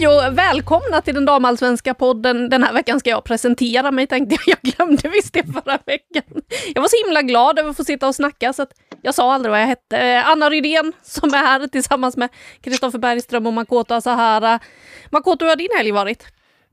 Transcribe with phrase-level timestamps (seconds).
[0.00, 2.48] Hej och välkomna till den damallsvenska podden.
[2.48, 4.58] Den här veckan ska jag presentera mig tänkte jag.
[4.62, 6.42] Jag glömde visst det förra veckan.
[6.74, 9.34] Jag var så himla glad över att få sitta och snacka så att jag sa
[9.34, 9.98] aldrig vad jag hette.
[9.98, 12.28] Eh, Anna Rydén som är här tillsammans med
[12.60, 14.60] Kristoffer Bergström och Makoto Asahara.
[15.10, 16.26] Makoto, hur har din helg varit?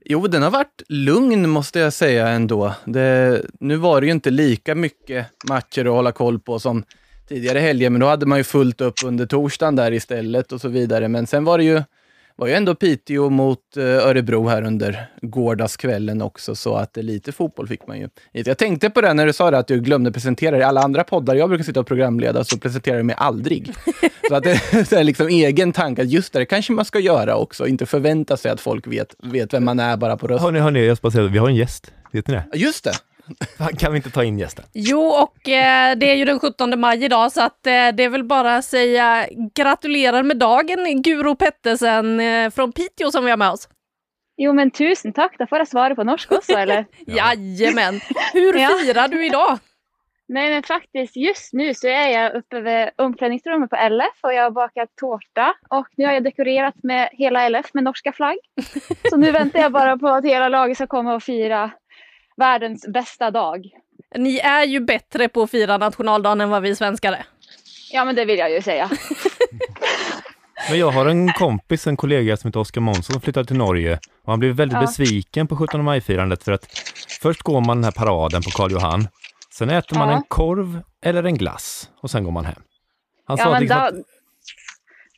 [0.06, 2.74] Jo, den har varit lugn måste jag säga ändå.
[2.86, 6.84] Det, nu var det ju inte lika mycket matcher att hålla koll på som
[7.30, 10.68] tidigare helger, men då hade man ju fullt upp under torsdagen där istället och så
[10.68, 11.08] vidare.
[11.08, 11.82] Men sen var det ju
[12.38, 17.68] var ju ändå Piteå mot eh, Örebro här under gårdagskvällen också, så att lite fotboll
[17.68, 18.10] fick man ju.
[18.32, 20.60] Jag tänkte på det när du sa det, att du glömde presentera dig.
[20.60, 23.74] I alla andra poddar jag brukar sitta och programleda så presenterar jag mig aldrig.
[24.30, 27.36] så att det är liksom egen tanke, att just det, det kanske man ska göra
[27.36, 30.46] också, inte förvänta sig att folk vet, vet vem man är bara på rösten.
[30.46, 31.92] Hörni, hörni, jag ska bara säga, vi har en gäst.
[32.12, 32.58] Vet ni det?
[32.58, 32.94] Just det!
[33.80, 34.66] Kan vi inte ta in gästen?
[34.74, 38.10] Jo, och eh, det är ju den 17 maj idag så att eh, det är
[38.10, 43.38] väl bara att säga gratulerar med dagen Guro Pettersen eh, från Piteå som vi har
[43.38, 43.70] med oss.
[44.38, 46.86] Jo men tusen tack, då får jag svara på norska också eller?
[47.06, 47.34] ja.
[47.34, 48.00] Jajamän!
[48.34, 49.60] Hur firar du idag?
[50.30, 54.44] Nej men faktiskt just nu så är jag uppe vid omklädningsrummet på LF och jag
[54.44, 58.38] har bakat tårta och nu har jag dekorerat med hela LF med norska flagg.
[59.10, 61.72] Så nu väntar jag bara på att hela laget ska komma och fira
[62.38, 63.66] världens bästa dag.
[64.16, 67.26] Ni är ju bättre på att fira nationaldagen än vad vi svenskar är.
[67.92, 68.90] Ja, men det vill jag ju säga.
[70.70, 74.00] men jag har en kompis, en kollega som heter Oskar Månsson som flyttade till Norge
[74.24, 74.82] och han blev väldigt ja.
[74.82, 76.66] besviken på 17 maj-firandet för att
[77.22, 79.08] först går man den här paraden på Karl Johan,
[79.54, 80.16] sen äter man ja.
[80.16, 82.62] en korv eller en glass och sen går man hem.
[83.26, 83.94] Han ja, sa liksom att...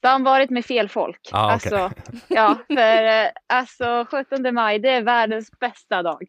[0.01, 1.29] Då har han varit med fel folk.
[1.31, 1.53] Ah, okay.
[1.53, 6.23] alltså, ja, för eh, alltså 17 maj, det är världens bästa dag.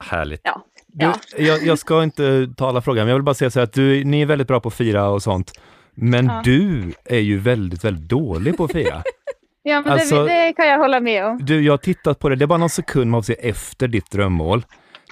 [0.00, 0.40] Härligt.
[0.44, 0.62] Ja.
[0.86, 1.12] Du,
[1.44, 4.22] jag, jag, ska inte tala frågan, men jag vill bara säga så att du, ni
[4.22, 5.52] är väldigt bra på att fira och sånt.
[5.94, 6.42] Men ja.
[6.44, 9.02] du är ju väldigt, väldigt dålig på att fira.
[9.62, 11.38] ja, men alltså, det, det, kan jag hålla med om.
[11.42, 13.88] Du, jag har tittat på det, det är bara någon sekund man får se efter
[13.88, 14.64] ditt drömmål.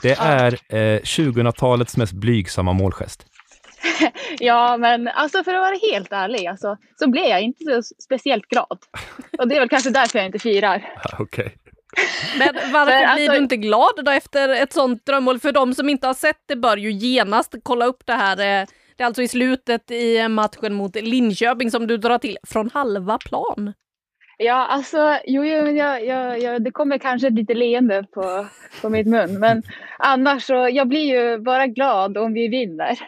[0.02, 3.26] Det är eh, 2000-talets mest blygsamma målgest.
[4.38, 8.46] ja, men alltså för att vara helt ärlig alltså, så blev jag inte så speciellt
[8.46, 8.78] glad.
[9.38, 10.94] Och det är väl kanske därför jag inte firar.
[11.18, 11.24] Okej.
[11.24, 11.67] Okay.
[12.38, 15.38] Men varför blir alltså, du inte glad då efter ett sånt drömmål?
[15.38, 18.32] För de som inte har sett det bör ju genast kolla upp det här.
[18.32, 18.66] Eh,
[18.96, 23.18] det är alltså i slutet i matchen mot Linköping som du drar till från halva
[23.18, 23.72] plan.
[24.40, 28.46] Ja, alltså, jo, jo jag, jag, jag, det kommer kanske lite leende på,
[28.82, 29.62] på mitt mun, men
[29.98, 32.98] annars så, jag blir ju bara glad om vi vinner.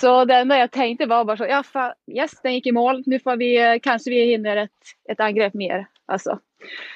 [0.00, 3.02] Så det enda jag tänkte var bara så, ja, fan, yes, den gick i mål,
[3.06, 4.70] nu får vi, eh, kanske vi hinner ett,
[5.10, 5.86] ett angrepp mer.
[6.06, 6.38] Alltså.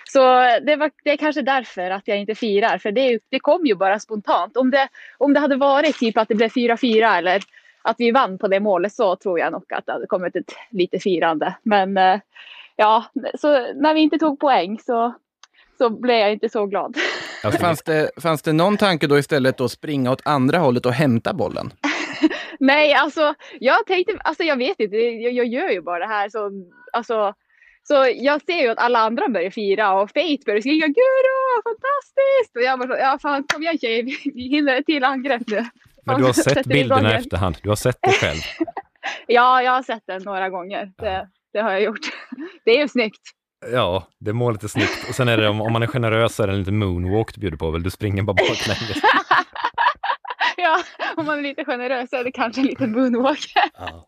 [0.04, 0.20] Så
[0.66, 3.74] det, var, det är kanske därför att jag inte firar, för det, det kom ju
[3.74, 4.56] bara spontant.
[4.56, 7.42] Om det, om det hade varit typ att det blev 4-4 eller
[7.82, 10.54] att vi vann på det målet så tror jag nog att det hade kommit ett
[10.70, 11.54] lite firande.
[11.62, 12.20] Men eh,
[12.76, 15.14] ja, så när vi inte tog poäng så,
[15.78, 16.96] så blev jag inte så glad.
[17.44, 20.92] Alltså, fanns, det, fanns det någon tanke då istället att springa åt andra hållet och
[20.92, 21.72] hämta bollen?
[22.58, 26.28] Nej, alltså jag tänkte, alltså jag vet inte, jag, jag gör ju bara det här
[26.28, 26.50] så,
[26.92, 27.34] alltså
[27.88, 32.56] så jag ser ju att alla andra börjar fira och Faith börjar skrika Guro, fantastiskt!
[32.56, 34.02] Och jag bara ja fan kom igen tjejer,
[34.34, 35.64] vi hinner ett till angrepp nu.
[36.06, 38.40] Men du har sett bilderna i efterhand, du har sett det själv?
[39.26, 40.92] ja, jag har sett den några gånger.
[40.98, 42.00] Det, det har jag gjort.
[42.64, 43.20] Det är ju snyggt.
[43.72, 45.08] Ja, det målet är snyggt.
[45.08, 47.34] Och sen är det om, om man är generös så är det en liten moonwalk
[47.34, 47.82] du bjuder på väl?
[47.82, 49.02] Du springer bara baklänges.
[50.56, 50.82] ja,
[51.16, 53.52] om man är lite generös så är det kanske en liten moonwalk.
[53.78, 54.04] ja.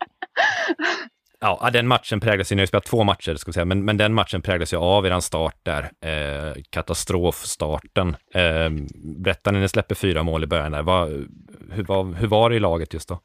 [1.47, 3.97] Ja, den matchen präglas ju, ni har spelat två matcher ska vi säga, men, men
[3.97, 8.17] den matchen präglas ju av eran start där, eh, katastrofstarten.
[8.35, 8.71] Eh,
[9.17, 11.09] berätta när ni släpper fyra mål i början där, vad,
[11.71, 13.21] hur, var, hur var det i laget just då?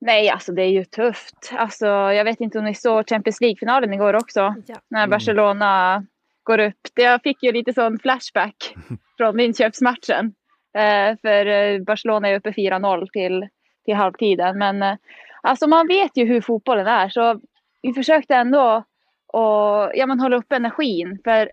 [0.00, 1.52] Nej, alltså det är ju tufft.
[1.52, 4.76] Alltså, jag vet inte om ni såg Champions League-finalen igår också, ja.
[4.90, 5.10] när mm.
[5.10, 6.06] Barcelona mm.
[6.42, 6.80] går upp.
[6.94, 8.74] Jag fick ju lite sån flashback
[9.16, 10.34] från inköpsmatchen.
[10.78, 13.48] Eh, för eh, Barcelona är uppe 4-0 till,
[13.84, 14.96] till halvtiden, men eh,
[15.42, 17.40] Alltså man vet ju hur fotbollen är så
[17.82, 18.84] vi försökte ändå
[19.26, 21.18] och, ja, man hålla upp energin.
[21.24, 21.50] För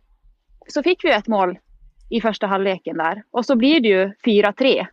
[0.68, 1.60] så fick vi ett mål
[2.10, 4.88] i första halvleken där och så blir det ju 4-3.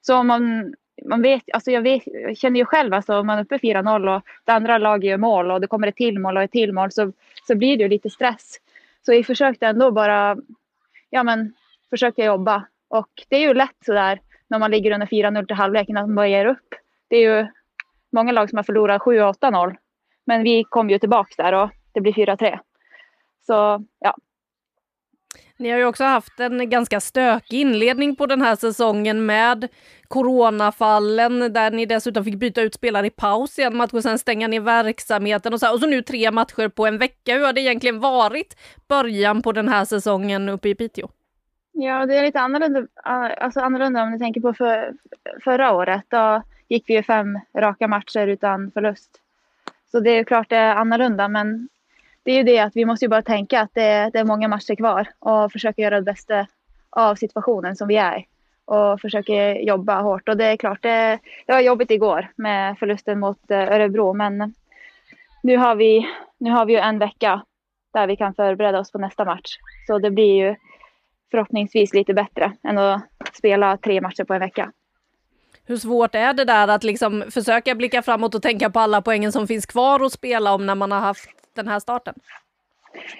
[0.00, 0.74] Så man,
[1.04, 4.16] man vet, alltså jag, vet, jag känner ju själv alltså om man är uppe 4-0
[4.16, 6.72] och det andra laget gör mål och det kommer ett till mål och ett till
[6.72, 7.12] mål så,
[7.46, 8.60] så blir det ju lite stress.
[9.06, 10.36] Så vi försökte ändå bara,
[11.10, 11.54] ja men
[11.90, 15.96] försöka jobba och det är ju lätt sådär när man ligger under 4-0 till halvleken
[15.96, 16.74] att man bara ger upp.
[17.08, 17.46] Det är ju
[18.12, 19.76] många lag som har förlorat 7-8-0.
[20.26, 22.58] Men vi kom ju tillbaka där och det blir 4-3.
[23.46, 24.16] Så ja.
[25.56, 29.68] Ni har ju också haft en ganska stökig inledning på den här säsongen med
[30.08, 34.18] coronafallen där ni dessutom fick byta ut spelare i paus i en match och sen
[34.18, 37.34] stänga ner verksamheten och så, och så nu tre matcher på en vecka.
[37.34, 38.56] Hur har det egentligen varit
[38.88, 41.08] början på den här säsongen uppe i Piteå?
[41.72, 44.92] Ja, det är lite annorlunda, alltså annorlunda om ni tänker på för,
[45.44, 46.04] förra året.
[46.08, 49.20] Då gick vi ju fem raka matcher utan förlust.
[49.90, 51.68] Så det är klart det är annorlunda, men
[52.22, 54.48] det är ju det att vi måste ju bara tänka att det, det är många
[54.48, 56.46] matcher kvar och försöka göra det bästa
[56.90, 58.24] av situationen som vi är
[58.64, 60.28] och försöker jobba hårt.
[60.28, 64.54] Och det är klart, det, det var jobbigt igår med förlusten mot eh, Örebro, men
[65.42, 66.06] nu har vi,
[66.38, 67.42] nu har vi ju en vecka
[67.92, 69.58] där vi kan förbereda oss på nästa match.
[69.86, 70.56] Så det blir ju
[71.30, 74.72] förhoppningsvis lite bättre än att spela tre matcher på en vecka.
[75.68, 79.32] Hur svårt är det där att liksom försöka blicka framåt och tänka på alla poängen
[79.32, 82.14] som finns kvar att spela om när man har haft den här starten?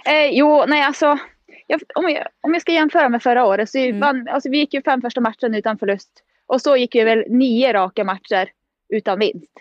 [0.07, 1.19] Eh, jo, nej alltså.
[1.67, 4.01] Jag, om, jag, om jag ska jämföra med förra året så mm.
[4.01, 6.23] vann, alltså, vi gick ju fem första matchen utan förlust.
[6.47, 8.51] Och så gick vi väl nio raka matcher
[8.89, 9.53] utan vinst.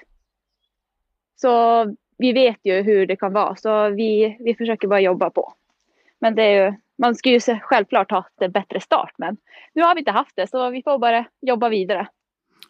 [1.36, 1.86] Så
[2.18, 5.54] vi vet ju hur det kan vara, så vi, vi försöker bara jobba på.
[6.20, 9.38] Men det är ju, man ska ju självklart ha en bättre start, men
[9.74, 12.08] nu har vi inte haft det, så vi får bara jobba vidare.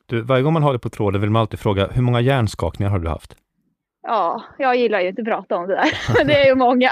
[0.09, 2.92] Du, varje gång man har det på tråden vill man alltid fråga, hur många hjärnskakningar
[2.92, 3.36] har du haft?
[4.01, 6.92] Ja, jag gillar ju inte att prata om det där, men det är ju många.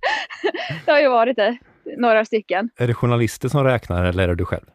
[0.84, 1.58] det har ju varit det,
[1.96, 2.70] några stycken.
[2.76, 4.66] Är det journalister som räknar eller är det du själv?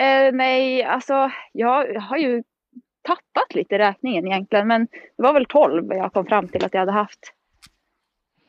[0.00, 2.42] Eh, nej, alltså jag har ju
[3.02, 4.86] tappat lite räkningen egentligen, men
[5.16, 7.32] det var väl 12 jag kom fram till att jag hade haft.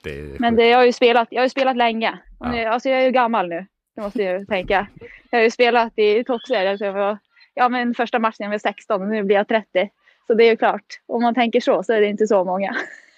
[0.04, 2.20] Det men det, jag, har ju spelat, jag har ju spelat länge.
[2.40, 2.52] Ja.
[2.52, 3.66] Nu, alltså jag är ju gammal nu,
[3.96, 4.88] det måste jag ju tänka.
[5.30, 7.18] Jag har ju spelat i toppserien, så jag var,
[7.54, 9.90] ja men första matchen jag var 16 och nu blir jag 30.
[10.28, 12.76] Så det är ju klart, om man tänker så så är det inte så många.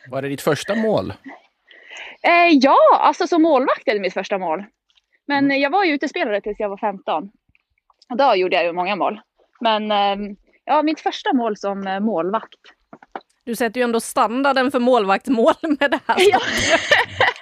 [0.10, 1.14] Var det ditt första mål?
[2.22, 4.64] Eh, ja, alltså som målvakt är det mitt första mål.
[5.28, 5.62] Men mm.
[5.62, 7.32] jag var ju utespelare tills jag var 15.
[8.10, 9.22] Och då gjorde jag ju många mål.
[9.62, 10.36] Men eh,
[10.66, 12.60] ja, mitt första mål som eh, målvakt.
[13.44, 16.18] Du sätter ju ändå standarden för målvaktsmål med det här.
[16.32, 16.40] Ja,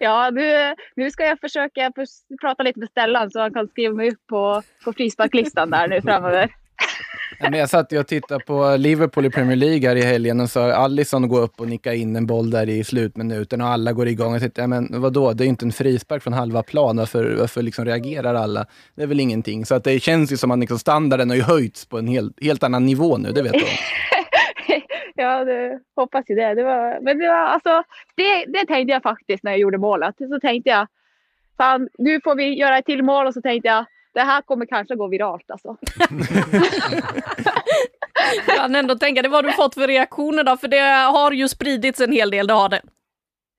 [0.00, 1.92] ja nu, nu ska jag försöka
[2.40, 6.02] prata lite med Stellan så han kan skriva mig upp på, på frisparklistan där nu
[6.02, 6.50] framöver.
[7.40, 10.60] Men jag satt och tittade på Liverpool i Premier League här i helgen och så
[10.60, 14.32] Allison går upp och nickar in en boll där i slutminuten och alla går igång.
[14.32, 16.96] Jag tänkte, ja, men vadå, det är ju inte en frispark från halva plan.
[16.96, 18.66] Varför, varför liksom reagerar alla?
[18.94, 19.66] Det är väl ingenting.
[19.66, 22.62] Så att det känns ju som att liksom standarden har höjts på en helt, helt
[22.62, 23.58] annan nivå nu, det vet du.
[25.14, 26.54] ja, det, hoppas ju det.
[26.54, 27.82] det var, men det, var, alltså,
[28.14, 30.14] det, det tänkte jag faktiskt när jag gjorde målet.
[30.18, 30.86] Så tänkte jag,
[31.56, 33.84] fan, nu får vi göra ett till mål och så tänkte jag,
[34.14, 35.76] det här kommer kanske gå viralt alltså.
[38.46, 39.28] jag kan ändå tänka det.
[39.28, 40.56] Vad du fått för reaktioner då?
[40.56, 40.80] För det
[41.12, 42.82] har ju spridits en hel del, det har det.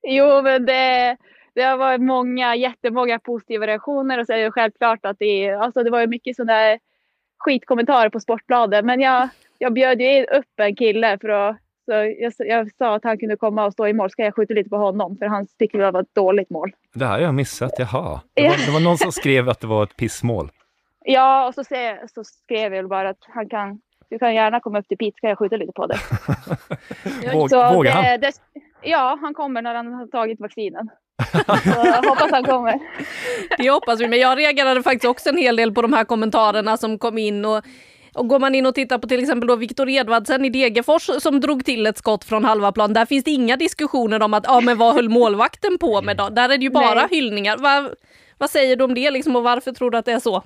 [0.08, 1.16] Jo, men det,
[1.54, 5.82] det har varit många, jättemånga positiva reaktioner och så är det självklart att det, alltså
[5.82, 6.78] det var ju mycket sådana
[7.38, 8.84] skitkommentarer på Sportbladet.
[8.84, 11.56] Men jag, jag bjöd ju upp en kille för att
[11.86, 14.54] så jag, jag, sa att han kunde komma och stå i mål, ska jag skjuta
[14.54, 16.72] lite på honom, för han tyckte det var ett dåligt mål.
[16.94, 18.20] Det här har jag missat, jaha.
[18.34, 20.50] Det var, det var någon som skrev att det var ett pissmål.
[21.04, 23.80] Ja, och så, se, så skrev jag bara att han kan,
[24.10, 25.98] du kan gärna komma upp till Pete, ska jag skjuta lite på dig.
[27.74, 28.20] vågar han?
[28.20, 28.32] Det,
[28.82, 30.88] ja, han kommer när han har tagit vaccinen.
[31.32, 32.80] Så hoppas han kommer.
[33.58, 36.76] Det hoppas vi, men jag reagerade faktiskt också en hel del på de här kommentarerna
[36.76, 37.64] som kom in och
[38.16, 41.40] och går man in och tittar på till exempel då Viktor Edvardsen i Degerfors som
[41.40, 44.60] drog till ett skott från halva plan, där finns det inga diskussioner om att ja,
[44.60, 46.28] men vad höll målvakten på med då?
[46.28, 47.06] Där är det ju bara Nej.
[47.10, 47.56] hyllningar.
[47.56, 47.90] Va,
[48.38, 50.42] vad säger du om det liksom och varför tror du att det är så?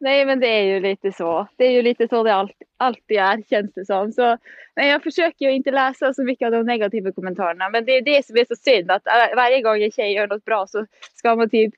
[0.00, 1.46] Nej, men det är ju lite så.
[1.56, 4.12] Det är ju lite så det alltid, alltid är, känns det som.
[4.12, 4.36] Så,
[4.76, 7.70] men jag försöker ju inte läsa så mycket av de negativa kommentarerna.
[7.70, 9.02] Men det är det som är så synd, att
[9.36, 11.74] varje gång en tjej gör något bra så ska man typ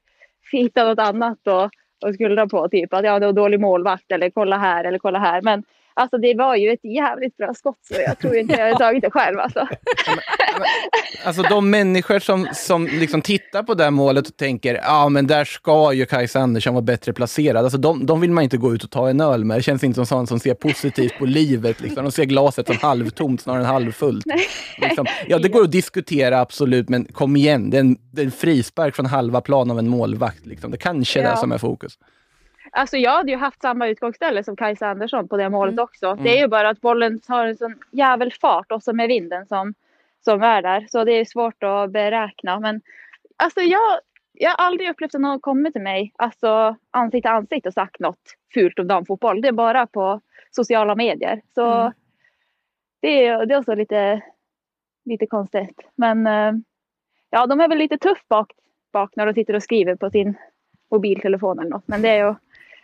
[0.53, 1.71] hitta något annat och
[2.03, 2.69] och skuldra på.
[2.69, 5.43] Typ att ja, det var dålig målvakt eller kolla här eller kolla här.
[5.43, 8.79] Men Alltså det var ju ett jävligt bra skott så jag tror inte jag hade
[8.79, 9.69] tagit det själv alltså.
[11.25, 15.27] alltså de människor som, som liksom tittar på det här målet och tänker ja men
[15.27, 17.65] där ska ju Kajsa Andersson vara bättre placerad.
[17.65, 19.59] Alltså de, de vill man inte gå ut och ta en öl med.
[19.59, 21.81] Det känns inte som sådana som ser positivt på livet.
[21.81, 22.05] Liksom.
[22.05, 24.27] De ser glaset som halvtomt snarare än halvfullt.
[24.79, 28.27] Liksom, ja det går att diskutera absolut men kom igen, det är en, det är
[28.27, 30.47] en frispark från halva plan av en målvakt.
[30.47, 30.71] Liksom.
[30.71, 31.31] Det kanske är ja.
[31.31, 31.99] det som är fokus.
[32.75, 35.85] Alltså jag hade ju haft samma utgångsställe som Kajsa Andersson på det målet mm.
[35.85, 36.15] också.
[36.15, 39.47] Det är ju bara att bollen har en sån jävel fart och så med vinden
[39.47, 39.75] som,
[40.25, 40.87] som är där.
[40.89, 42.61] Så det är svårt att beräkna.
[42.61, 42.81] Men
[43.37, 44.01] alltså jag,
[44.33, 48.01] jag har aldrig upplevt att någon kommit till mig, alltså ansikte till ansikte och sagt
[48.01, 49.41] något fult om damfotboll.
[49.41, 51.41] Det är bara på sociala medier.
[51.55, 51.93] Så mm.
[53.01, 54.21] det, är, det är också lite,
[55.05, 55.81] lite konstigt.
[55.95, 56.53] Men eh,
[57.31, 58.53] ja, de är väl lite tuff bak,
[58.93, 60.35] vaknar och sitter och skriver på sin
[60.91, 61.89] mobiltelefon eller något.
[61.89, 62.35] Men det är ju...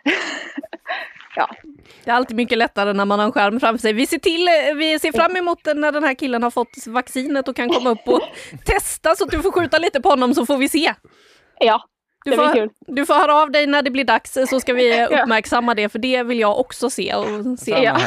[1.35, 1.49] ja.
[2.03, 3.93] Det är alltid mycket lättare när man har en skärm framför sig.
[3.93, 7.55] Vi ser, till, vi ser fram emot när den här killen har fått vaccinet och
[7.55, 8.21] kan komma upp och
[8.65, 10.93] testa så att du får skjuta lite på honom så får vi se.
[11.59, 11.83] Ja,
[12.25, 15.75] du får, du får höra av dig när det blir dags så ska vi uppmärksamma
[15.75, 17.97] det för det vill jag också se och se ja.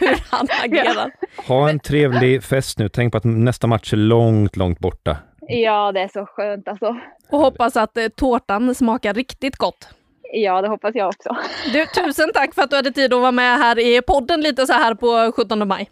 [0.00, 1.10] hur han agerar.
[1.48, 2.88] Ha en trevlig fest nu.
[2.88, 5.16] Tänk på att nästa match är långt, långt borta.
[5.40, 6.96] Ja, det är så skönt alltså.
[7.30, 9.88] Och hoppas att eh, tårtan smakar riktigt gott.
[10.34, 11.36] Ja, det hoppas jag också.
[11.72, 14.66] Du, tusen tack för att du hade tid att vara med här i podden lite
[14.66, 15.90] så här på 17 maj.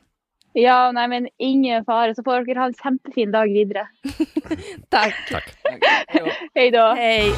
[0.52, 2.14] Ja, nej men ingen fara.
[2.14, 3.88] Så får dere ha en jättefin dag vidare.
[4.88, 5.14] tack.
[5.30, 5.54] tack.
[6.54, 6.94] Hej då.
[6.94, 7.32] Hej.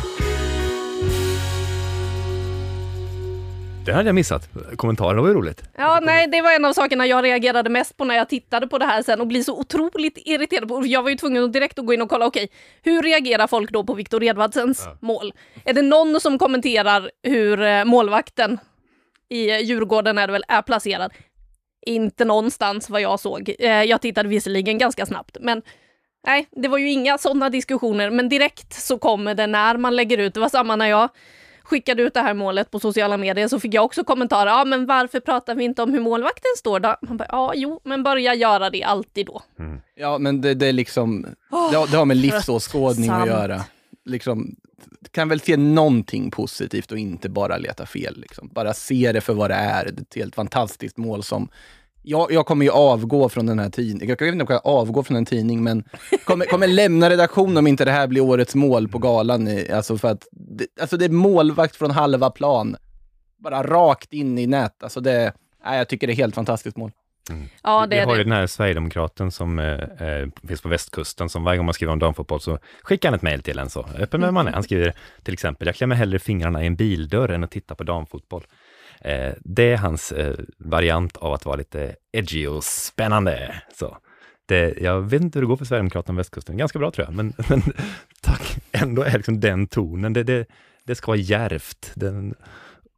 [3.85, 4.49] Det hade jag missat.
[4.77, 5.63] Kommentarerna var ju roligt.
[5.77, 8.79] Ja, nej, det var en av sakerna jag reagerade mest på när jag tittade på
[8.79, 10.69] det här sen och blir så otroligt irriterad.
[10.69, 13.47] På, jag var ju tvungen att direkt gå in och kolla, okej, okay, hur reagerar
[13.47, 14.97] folk då på Viktor Edvardsens ja.
[15.01, 15.33] mål?
[15.65, 18.59] Är det någon som kommenterar hur eh, målvakten
[19.29, 21.13] i Djurgården är det väl, är placerad?
[21.87, 23.55] Inte någonstans vad jag såg.
[23.59, 25.63] Eh, jag tittade visserligen ganska snabbt, men
[26.27, 28.11] nej, det var ju inga sådana diskussioner.
[28.11, 30.35] Men direkt så kommer det när man lägger ut.
[30.35, 31.09] Det var samma när jag
[31.65, 34.51] skickade ut det här målet på sociala medier så fick jag också kommentarer.
[34.51, 36.97] Ja, men varför pratar vi inte om hur målvakten står då?
[37.03, 39.43] Man bara, ja, jo, men börja göra det alltid då.
[39.59, 39.81] Mm.
[39.95, 41.23] Ja, men det, det är liksom,
[41.73, 43.65] det, det har med livsåskådning att göra.
[44.05, 44.57] Liksom,
[45.11, 48.21] kan väl se någonting positivt och inte bara leta fel.
[48.21, 48.49] Liksom.
[48.53, 49.87] Bara se det för vad det är.
[49.87, 51.49] Ett helt fantastiskt mål som
[52.03, 54.09] jag, jag kommer ju avgå från den här tidningen.
[54.09, 55.85] Jag vet inte om jag kan avgå från en tidning, men
[56.25, 59.49] kommer, kommer lämna redaktionen om inte det här blir årets mål på galan.
[59.73, 62.77] Alltså för att, det, alltså det är målvakt från halva plan.
[63.39, 64.83] Bara rakt in i nät.
[64.83, 65.33] Alltså det,
[65.65, 66.91] nej, jag tycker det är helt fantastiskt mål.
[67.31, 67.49] Mm.
[67.63, 69.67] Ja, det Vi har ju den här Sverigedemokraten som eh,
[70.09, 73.23] eh, finns på västkusten, som varje gång man skriver om damfotboll så skickar han ett
[73.23, 74.53] mejl till en så öppen med man är.
[74.53, 77.85] Han skriver till exempel, jag klämmer hellre fingrarna i en bildörr än att titta på
[77.85, 78.43] damfotboll.
[79.05, 83.63] Eh, det är hans eh, variant av att vara lite edgy och spännande.
[83.75, 83.97] Så
[84.47, 86.57] det, jag vet inte hur det går för Sverigedemokraterna på västkusten.
[86.57, 87.63] Ganska bra tror jag, men, men
[88.21, 90.13] tack, ändå är liksom den tonen.
[90.13, 90.47] Det, det,
[90.85, 91.93] det ska vara järvt.
[91.95, 92.35] Den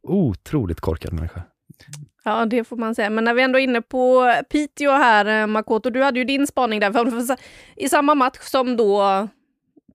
[0.03, 1.41] otroligt korkad människa.
[2.23, 3.09] Ja, det får man säga.
[3.09, 6.47] Men när vi ändå är inne på Piteå här, eh, Makoto, du hade ju din
[6.47, 6.91] spaning där.
[7.27, 7.37] För
[7.75, 9.27] I samma match som då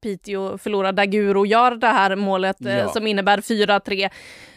[0.00, 2.88] Piteå förlorar Daguro gör det här målet eh, ja.
[2.88, 4.10] som innebär 4-3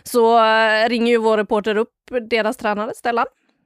[0.04, 1.90] så eh, ringer ju vår reporter upp
[2.30, 3.26] deras tränare Stellan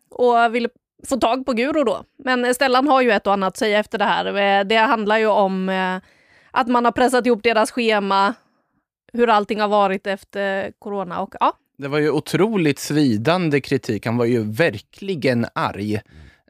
[0.10, 0.68] och vill
[1.08, 2.04] få tag på Guro då.
[2.24, 4.26] Men Stellan har ju ett och annat att säga efter det här.
[4.26, 5.70] Eh, det handlar ju om
[6.52, 8.34] att man har pressat ihop deras schema,
[9.14, 11.54] hur allting har varit efter corona och ja.
[11.78, 14.06] Det var ju otroligt svidande kritik.
[14.06, 15.96] Han var ju verkligen arg.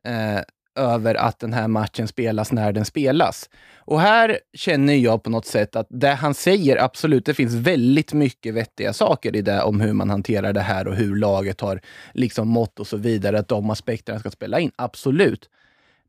[0.03, 0.41] Eh,
[0.77, 3.49] över att den här matchen spelas när den spelas.
[3.77, 8.13] Och här känner jag på något sätt att det han säger, absolut, det finns väldigt
[8.13, 11.81] mycket vettiga saker i det om hur man hanterar det här och hur laget har
[12.13, 14.71] liksom mått och så vidare, att de aspekterna ska spela in.
[14.75, 15.49] Absolut.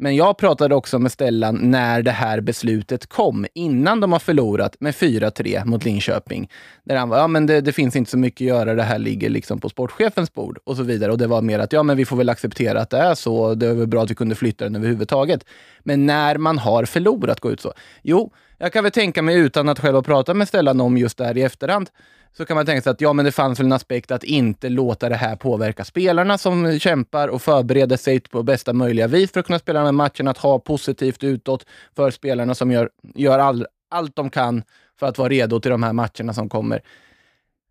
[0.01, 4.77] Men jag pratade också med Stellan när det här beslutet kom, innan de har förlorat
[4.81, 6.51] med 4-3 mot Linköping.
[6.85, 8.99] Där han var, ja men det, det, finns inte så mycket att göra, det här
[8.99, 11.13] ligger liksom på sportchefens bord och så vidare.
[11.13, 13.55] Och det var mer att, ja men vi får väl acceptera att det är så,
[13.55, 15.45] det är väl bra att vi kunde flytta den överhuvudtaget.
[15.81, 17.73] Men när man har förlorat, gå ut så.
[18.03, 21.19] Jo, jag kan väl tänka mig utan att själv ha pratat med Stellan om just
[21.19, 21.91] det här i efterhand,
[22.37, 24.69] så kan man tänka sig att ja, men det fanns väl en aspekt att inte
[24.69, 29.41] låta det här påverka spelarna som kämpar och förbereder sig på bästa möjliga vis för
[29.41, 31.67] att kunna spela den här matchen, att ha positivt utåt
[31.97, 34.63] för spelarna som gör, gör all, allt de kan
[34.99, 36.81] för att vara redo till de här matcherna som kommer.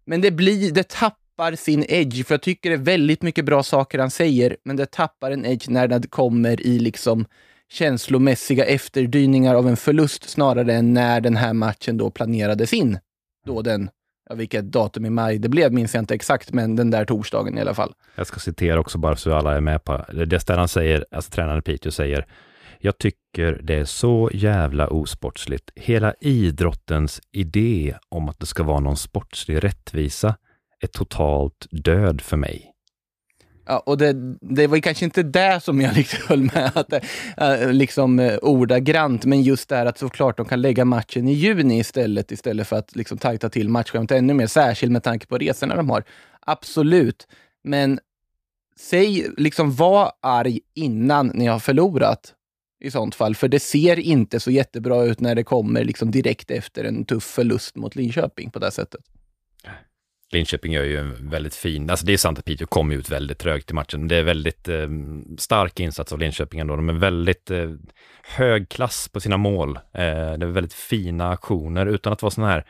[0.06, 3.64] Men det blir, det tappar sin edge, för jag tycker det är väldigt mycket bra
[3.64, 7.26] saker han säger, men det tappar en edge när det kommer i liksom
[7.70, 13.00] känslomässiga efterdyningar av en förlust snarare än när den här matchen då planerades in.
[13.46, 13.90] Då den
[14.30, 17.58] Ja, vilket datum i maj det blev minns jag inte exakt, men den där torsdagen
[17.58, 17.94] i alla fall.
[18.16, 20.40] Jag ska citera också bara så alla är med på det.
[20.40, 22.26] Stellan säger, alltså tränaren Piteå säger,
[22.80, 25.72] jag tycker det är så jävla osportsligt.
[25.76, 30.36] Hela idrottens idé om att det ska vara någon sportslig rättvisa
[30.80, 32.72] är totalt död för mig.
[33.68, 36.94] Ja, och det, det var kanske inte det som jag liksom höll med, att
[37.38, 41.34] äh, liksom äh, ordagrant, men just det här att såklart de kan lägga matchen i
[41.34, 45.38] juni istället, istället för att liksom tajta till matchschemat ännu mer, särskilt med tanke på
[45.38, 46.04] resorna de har.
[46.40, 47.28] Absolut,
[47.64, 48.00] men
[48.80, 52.34] säg, liksom var arg innan ni har förlorat
[52.80, 56.52] i sånt fall, för det ser inte så jättebra ut när det kommer liksom direkt
[56.52, 59.02] efter en tuff förlust mot Linköping på det sättet.
[60.32, 63.40] Linköping gör ju en väldigt fin, alltså det är sant att Piteå kom ut väldigt
[63.40, 64.08] trögt i matchen.
[64.08, 64.88] Det är väldigt eh,
[65.38, 66.76] stark insats av Linköping ändå.
[66.76, 67.70] De är väldigt eh,
[68.24, 69.76] hög klass på sina mål.
[69.76, 72.66] Eh, det är väldigt fina aktioner utan att vara sådana här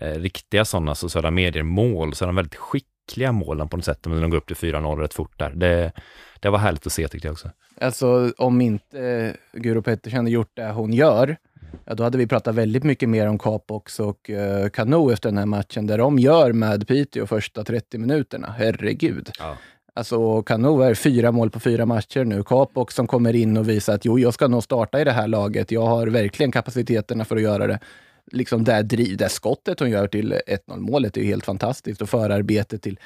[0.00, 4.20] eh, riktiga sådana sociala medier-mål, så är de väldigt skickliga målen på något sätt, men
[4.20, 5.50] de går upp till 4-0 rätt fort där.
[5.50, 5.92] Det,
[6.40, 7.50] det var härligt att se tyckte jag också.
[7.80, 11.36] Alltså om inte eh, Guro Pettersson hade gjort det hon gör,
[11.84, 15.38] ja, då hade vi pratat väldigt mycket mer om Capox och uh, Kano efter den
[15.38, 18.54] här matchen, där de gör med Piteå första 30 minuterna.
[18.58, 19.30] Herregud.
[19.38, 19.56] Ja.
[19.94, 22.42] Alltså Kano är fyra mål på fyra matcher nu.
[22.42, 25.28] Capox som kommer in och visar att jo, jag ska nog starta i det här
[25.28, 25.70] laget.
[25.70, 27.78] Jag har verkligen kapaciteterna för att göra det.
[28.32, 30.32] Liksom det, driv, det skottet hon gör till
[30.68, 32.98] 1-0 målet är ju helt fantastiskt och förarbetet till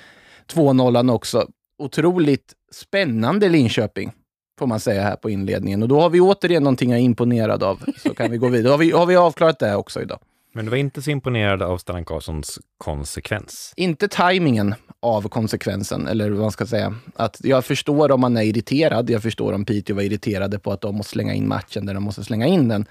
[0.52, 1.48] 2-0 också.
[1.78, 4.12] Otroligt spännande Linköping
[4.60, 5.82] får man säga här på inledningen.
[5.82, 7.84] Och då har vi återigen någonting jag är imponerad av.
[8.02, 8.62] Så kan vi gå vidare.
[8.62, 10.18] Då har vi, har vi avklarat det också idag.
[10.54, 13.72] Men du var inte så imponerad av Stellan Karlssons konsekvens?
[13.76, 16.94] Inte tajmingen av konsekvensen, eller vad man ska säga.
[17.16, 19.10] Att jag förstår om man är irriterad.
[19.10, 22.02] Jag förstår om Piteå var irriterade på att de måste slänga in matchen där de
[22.02, 22.86] måste slänga in den.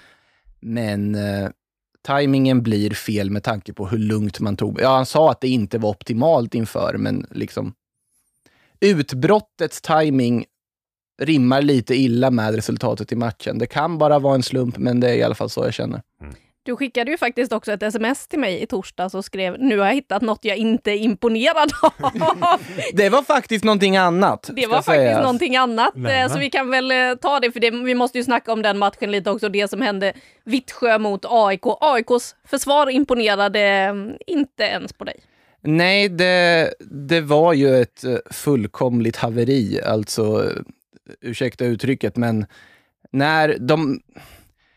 [0.59, 1.49] Men eh,
[2.01, 4.81] tajmingen blir fel med tanke på hur lugnt man tog.
[4.81, 7.73] Ja, han sa att det inte var optimalt inför, men liksom
[8.79, 10.45] utbrottets timing
[11.19, 13.57] rimmar lite illa med resultatet i matchen.
[13.57, 16.01] Det kan bara vara en slump, men det är i alla fall så jag känner.
[16.21, 16.35] Mm.
[16.63, 19.85] Du skickade ju faktiskt också ett sms till mig i torsdags och skrev nu har
[19.85, 22.59] jag hittat något jag inte är imponerad av.
[22.93, 24.49] det var faktiskt någonting annat.
[24.53, 25.21] Det var faktiskt sägas.
[25.21, 28.23] någonting annat, eh, så vi kan väl eh, ta det för det, vi måste ju
[28.23, 31.63] snacka om den matchen lite också, det som hände Vittsjö mot AIK.
[31.81, 35.19] AIKs försvar imponerade mm, inte ens på dig.
[35.61, 39.81] Nej, det, det var ju ett eh, fullkomligt haveri.
[39.85, 40.51] Alltså,
[41.21, 42.45] ursäkta uttrycket, men
[43.11, 44.01] när de...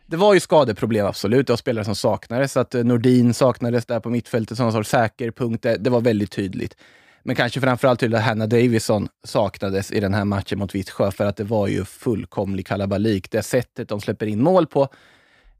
[0.06, 1.46] Det var ju skadeproblem, absolut.
[1.46, 2.56] Det var spelare som saknades.
[2.56, 5.62] Att eh, Nordin saknades där på mittfältet som en sorts säkerpunkt.
[5.62, 6.76] Det, det var väldigt tydligt.
[7.22, 11.26] Men kanske framförallt tydligt att Hanna Davison saknades i den här matchen mot Vittsjö, för
[11.26, 13.30] att det var ju fullkomlig kalabalik.
[13.30, 14.88] Det sättet de släpper in mål på,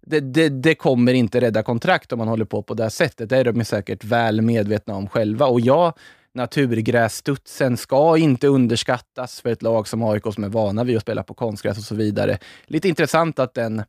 [0.07, 3.29] det, det, det, kommer inte rädda kontrakt om man håller på på det här sättet.
[3.29, 5.47] Det är de säkert väl medvetna om själva.
[5.47, 5.93] Och jag
[6.35, 11.23] naturgrässtudsen ska inte underskattas för ett lag som AIK som är vana vid att spela
[11.23, 12.39] på konstgräs och så vidare.
[12.67, 13.83] Lite intressant att den,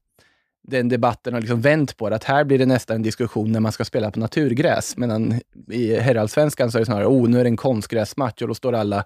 [0.64, 2.16] den debatten har liksom vänt på det.
[2.16, 4.98] Att här blir det nästan en diskussion när man ska spela på naturgräs.
[4.98, 8.56] Medan i herrallsvenskan så är det snarare, oh, nu är det en konstgräsmatch och då
[8.56, 9.06] står alla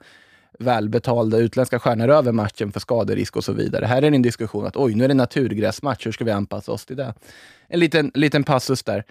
[0.59, 3.85] välbetalda utländska stjärnor över matchen för skaderisk och så vidare.
[3.85, 6.71] Här är det en diskussion att oj, nu är det naturgräsmatch, hur ska vi anpassa
[6.71, 7.13] oss till det?
[7.67, 9.03] En liten, liten passus där.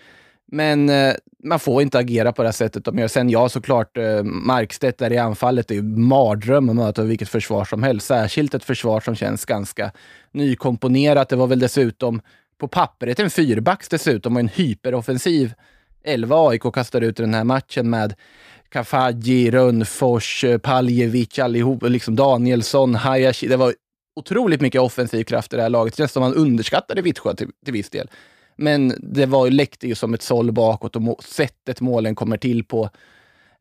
[0.47, 3.09] Men eh, man får inte agera på det här sättet de gör.
[3.09, 7.65] Sen ja, såklart, eh, Markstedt där i anfallet är ju mardröm att möta vilket försvar
[7.65, 8.07] som helst.
[8.07, 9.93] Särskilt ett försvar som känns ganska
[10.33, 11.29] nykomponerat.
[11.29, 12.21] Det var väl dessutom
[12.59, 15.55] på pappret en fyrbacks dessutom och en hyperoffensiv
[16.05, 18.15] 11 AIK kastar ut i den här matchen med
[18.69, 23.49] Kafaji, Rönnfors, eh, Paljevic, allihop, liksom Danielsson, Hayashi.
[23.49, 23.75] Det var
[24.17, 25.95] otroligt mycket offensiv kraft i det här laget.
[25.95, 28.11] Det känns som man underskattade Vittsjö till, till viss del.
[28.57, 32.91] Men det var, läckte ju som ett såll bakåt och sättet målen kommer till på,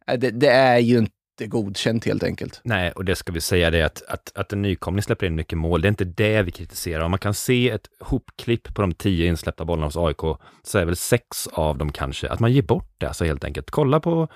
[0.08, 2.62] eh, det, det, är ju inte godkänt helt enkelt.
[2.64, 5.58] Nej, och det ska vi säga det att, att, att en nykomling släpper in mycket
[5.58, 7.04] mål, det är inte det vi kritiserar.
[7.04, 10.86] Om man kan se ett hopklipp på de tio insläppta bollarna hos AIK, så är
[10.86, 13.72] väl sex av dem kanske att man ger bort det, alltså helt enkelt.
[13.72, 14.28] Kolla på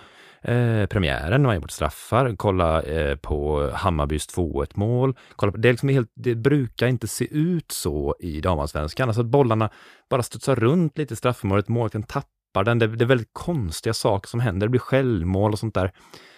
[0.41, 5.15] eh, premiären, man gjort bort straffar, kolla eh, på Hammarbys 2-1 mål.
[5.36, 9.21] Kolla på, det, är liksom helt, det brukar inte se ut så i damallsvenskan, alltså
[9.21, 9.69] att bollarna
[10.10, 12.80] bara studsar runt lite i straffområdet, målvakten tappar den.
[12.80, 15.91] Det, det, är väldigt konstiga saker som händer, det blir självmål och sånt där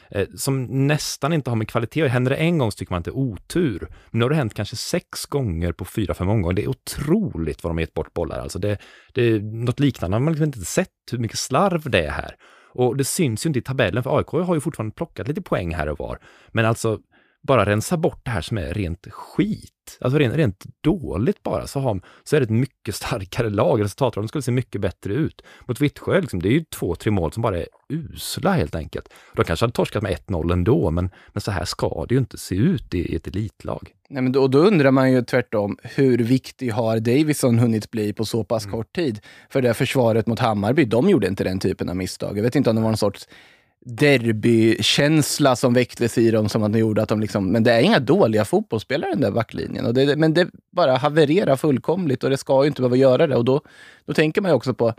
[0.10, 3.06] eh, som nästan inte har med kvalitet Händer det en gång så tycker man att
[3.06, 3.88] det är otur.
[4.10, 6.56] Men nu har det hänt kanske sex gånger på fyra, fem omgångar.
[6.56, 8.40] Det är otroligt vad de har gett bort bollar.
[8.40, 8.78] Alltså det,
[9.14, 12.36] det är något liknande har man liksom inte sett hur mycket slarv det är här.
[12.74, 15.76] Och det syns ju inte i tabellen, för AIK har ju fortfarande plockat lite poäng
[15.76, 16.20] här och var.
[16.52, 17.00] Men alltså,
[17.44, 21.80] bara rensa bort det här som är rent skit, alltså rent, rent dåligt bara, så,
[21.80, 23.84] har, så är det ett mycket starkare lag.
[23.84, 25.42] Resultatraden skulle se mycket bättre ut.
[25.66, 29.10] Mot Vittsjö, liksom, det är ju två, tre mål som bara är usla helt enkelt.
[29.36, 32.38] De kanske hade torskat med 1-0 ändå, men, men så här ska det ju inte
[32.38, 33.94] se ut i, i ett elitlag.
[34.10, 38.26] Nej, men då, då, undrar man ju tvärtom, hur viktig har Davison hunnit bli på
[38.26, 38.78] så pass mm.
[38.78, 39.20] kort tid?
[39.50, 42.38] För det försvaret mot Hammarby, de gjorde inte den typen av misstag.
[42.38, 43.28] Jag vet inte om det var någon sorts
[43.86, 47.82] derbykänsla som väcktes i dem som att de gjorde att de liksom, men det är
[47.82, 49.86] inga dåliga fotbollsspelare den där backlinjen.
[49.86, 53.36] Och det, men det bara havererar fullkomligt och det ska ju inte behöva göra det.
[53.36, 53.62] Och då,
[54.06, 54.94] då tänker man ju också på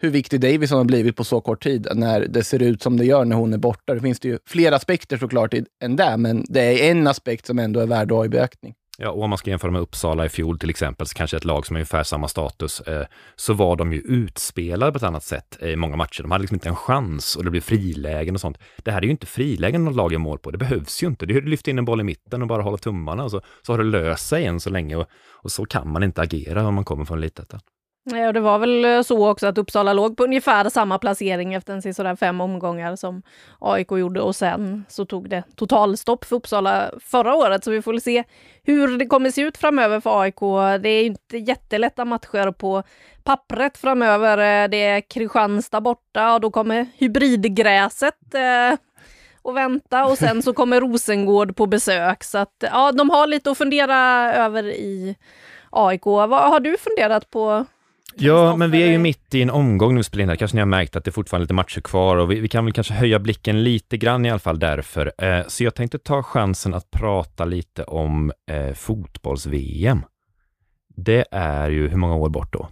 [0.00, 3.04] hur viktig Davison har blivit på så kort tid när det ser ut som det
[3.04, 3.94] gör när hon är borta.
[3.94, 7.58] Det finns det ju fler aspekter såklart än det, men det är en aspekt som
[7.58, 8.74] ändå är värd att ha i beaktning.
[9.02, 11.44] Ja, och om man ska jämföra med Uppsala i fjol till exempel, så kanske ett
[11.44, 15.24] lag som har ungefär samma status, eh, så var de ju utspelade på ett annat
[15.24, 16.22] sätt eh, i många matcher.
[16.22, 18.58] De hade liksom inte en chans och det blev frilägen och sånt.
[18.76, 21.26] Det här är ju inte frilägen något lag gör mål på, det behövs ju inte.
[21.26, 23.42] Det är att lyfta in en boll i mitten och bara hålla tummarna och så,
[23.62, 26.66] så har det löst sig än så länge och, och så kan man inte agera
[26.66, 27.54] om man kommer från litet.
[28.14, 31.54] Ja, och det var väl eh, så också att Uppsala låg på ungefär samma placering
[31.54, 33.22] efter en sådär fem omgångar som
[33.58, 37.64] AIK gjorde och sen så tog det totalstopp för Uppsala förra året.
[37.64, 38.24] Så vi får väl se
[38.62, 40.40] hur det kommer se ut framöver för AIK.
[40.82, 42.82] Det är inte jättelätta matcher på
[43.22, 44.38] pappret framöver.
[44.38, 48.78] Eh, det är Kristianstad borta och då kommer hybridgräset eh,
[49.42, 52.24] och vänta och sen så kommer Rosengård på besök.
[52.24, 53.96] Så att ja, de har lite att fundera
[54.34, 55.16] över i
[55.70, 56.04] AIK.
[56.04, 57.66] Vad har du funderat på
[58.16, 60.36] Ja, men vi är ju mitt i en omgång nu spelar in här.
[60.36, 62.64] Kanske ni har märkt att det är fortfarande lite matcher kvar och vi, vi, kan
[62.64, 65.12] väl kanske höja blicken lite grann i alla fall därför.
[65.18, 70.02] Eh, så jag tänkte ta chansen att prata lite om eh, fotbolls-VM.
[70.96, 72.68] Det är ju hur många år bort då?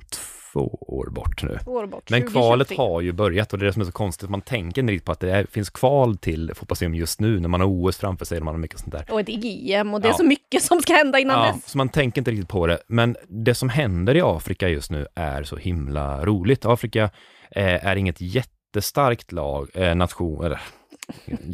[0.53, 1.59] Två år bort nu.
[1.67, 4.31] År bort, Men kvalet har ju börjat och det är det som är så konstigt,
[4.31, 7.49] man tänker inte riktigt på att det är, finns kval till fotbolls just nu när
[7.49, 9.05] man har OS framför sig och man har mycket sånt där.
[9.11, 11.71] Och ett EM och det är så mycket som ska hända innan ja, dess.
[11.71, 12.79] Så man tänker inte riktigt på det.
[12.87, 16.65] Men det som händer i Afrika just nu är så himla roligt.
[16.65, 17.11] Afrika
[17.51, 20.61] eh, är inget jättestarkt lag, eh, nation, eller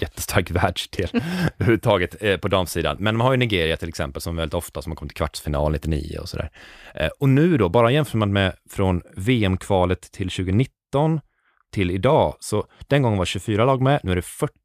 [0.00, 1.08] jättestark världsdel
[1.58, 2.96] överhuvudtaget eh, på damsidan.
[3.00, 5.72] Men man har ju Nigeria till exempel som väldigt ofta som har kommit till kvartsfinal
[5.72, 6.50] 99 och sådär.
[6.94, 11.20] Eh, och nu då, bara jämför man med från VM-kvalet till 2019
[11.72, 14.22] till idag, så den gången var 24 lag med, nu är det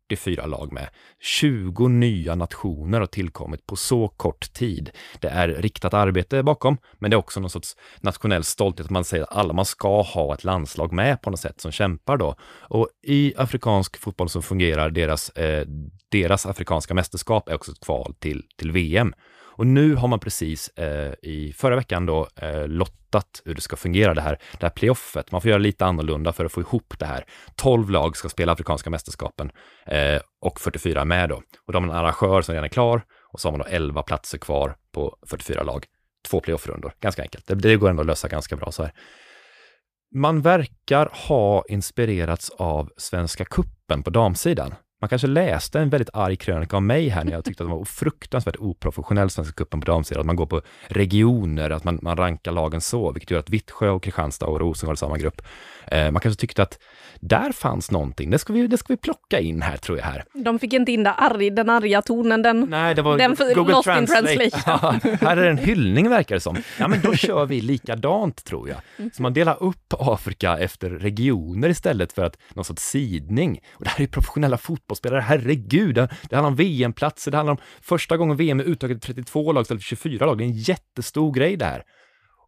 [0.10, 0.90] 44 lag med.
[1.22, 4.90] 20 nya nationer har tillkommit på så kort tid.
[5.20, 9.04] Det är riktat arbete bakom, men det är också någon sorts nationell stolthet att man
[9.04, 12.36] säger att alla man ska ha ett landslag med på något sätt som kämpar då.
[12.62, 15.68] Och i afrikansk fotboll så fungerar deras, eh,
[16.10, 19.14] deras afrikanska mästerskap är också ett kval till, till VM.
[19.60, 23.76] Och nu har man precis eh, i förra veckan då eh, lottat hur det ska
[23.76, 25.32] fungera det här, det här playoffet.
[25.32, 27.26] Man får göra lite annorlunda för att få ihop det här.
[27.56, 29.52] 12 lag ska spela Afrikanska mästerskapen
[29.86, 31.42] eh, och 44 med då.
[31.68, 33.02] Och de har en arrangör som redan är klar
[33.34, 35.86] och så har man då 11 platser kvar på 44 lag.
[36.30, 37.48] Två playoffrundor, ganska enkelt.
[37.48, 38.94] Det, det går ändå att lösa ganska bra så här.
[40.16, 44.76] Man verkar ha inspirerats av Svenska kuppen på damsidan.
[45.02, 47.76] Man kanske läste en väldigt arg krönika av mig här när jag tyckte att det
[47.76, 50.20] var fruktansvärt oprofessionell Svenska cupen på damsidan.
[50.20, 53.90] Att man går på regioner, att man, man rankar lagen så, vilket gör att Vittsjö
[53.90, 55.42] och Kristianstad och Rosengård är samma grupp.
[55.92, 56.80] Eh, man kanske tyckte att
[57.20, 58.30] där fanns någonting.
[58.30, 60.06] Det ska, vi, det ska vi plocka in här, tror jag.
[60.06, 60.24] här.
[60.34, 62.42] De fick inte in arg, den arga tonen.
[62.42, 64.50] Den, Nej, det var den Google Lost Translate.
[64.66, 66.58] Ja, här är en hyllning, verkar det som.
[66.80, 68.78] Ja, men då kör vi likadant, tror jag.
[68.98, 69.12] Mm.
[69.14, 73.62] Så man delar upp Afrika efter regioner istället för att någon sorts sidning.
[73.74, 74.89] Och det här är professionella fotbollsspelare,
[75.22, 75.96] herregud.
[75.96, 79.62] Det, handlar om VM-platser, det handlar om första gången VM är utökat till 32 lag
[79.62, 80.38] istället för 24 lag.
[80.38, 81.84] Det är en jättestor grej det här.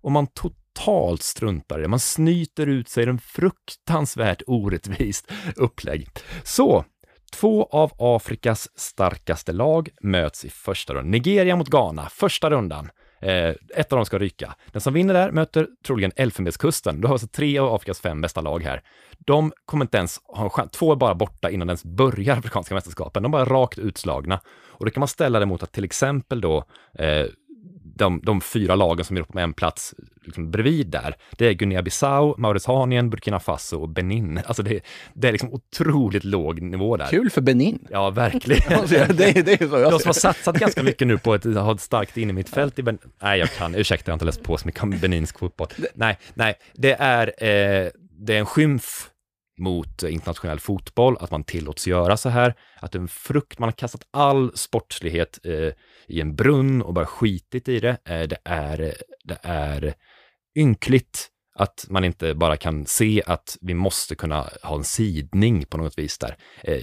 [0.01, 1.87] Och man totalt struntar i det.
[1.87, 6.07] Man snyter ut sig en fruktansvärt orättvist upplägg.
[6.43, 6.85] Så,
[7.33, 11.11] Två av Afrikas starkaste lag möts i första rundan.
[11.11, 12.89] Nigeria mot Ghana, första rundan.
[13.21, 14.55] Eh, ett av dem ska ryka.
[14.71, 17.01] Den som vinner där möter troligen Elfenbenskusten.
[17.01, 18.81] Du har alltså tre av Afrikas fem bästa lag här.
[19.17, 20.71] De kommer inte ens ha en chans.
[20.71, 23.23] Två är bara borta innan ens börjar Afrikanska mästerskapen.
[23.23, 24.39] De är bara rakt utslagna.
[24.81, 27.25] Och då kan man ställa det mot att till exempel då eh,
[28.01, 29.93] de, de fyra lagen som är uppe med en plats
[30.25, 34.39] liksom bredvid där, det är Guinea-Bissau, Mauritanien, Burkina Faso och Benin.
[34.51, 34.81] Alltså det,
[35.13, 37.07] det är liksom otroligt låg nivå där.
[37.07, 37.87] Kul för Benin.
[37.89, 38.73] Ja, verkligen.
[38.79, 41.43] alltså, det, det är så jag De som har satsat ganska mycket nu på att
[41.55, 42.99] ha ett starkt in i mitt fält i Benin.
[43.21, 45.67] Nej, jag kan, ursäkta, jag har inte läst på så mycket om beninsk fotboll.
[45.93, 49.10] Nej, nej, det är, eh, det är en skymf
[49.61, 54.07] mot internationell fotboll, att man tillåts göra så här, att en frukt, man har kastat
[54.11, 55.69] all sportslighet eh,
[56.07, 57.97] i en brunn och bara skitit i det.
[58.05, 58.93] Eh, det, är,
[59.23, 59.93] det är
[60.55, 65.77] ynkligt att man inte bara kan se att vi måste kunna ha en sidning på
[65.77, 66.37] något vis där.
[66.63, 66.81] Eh,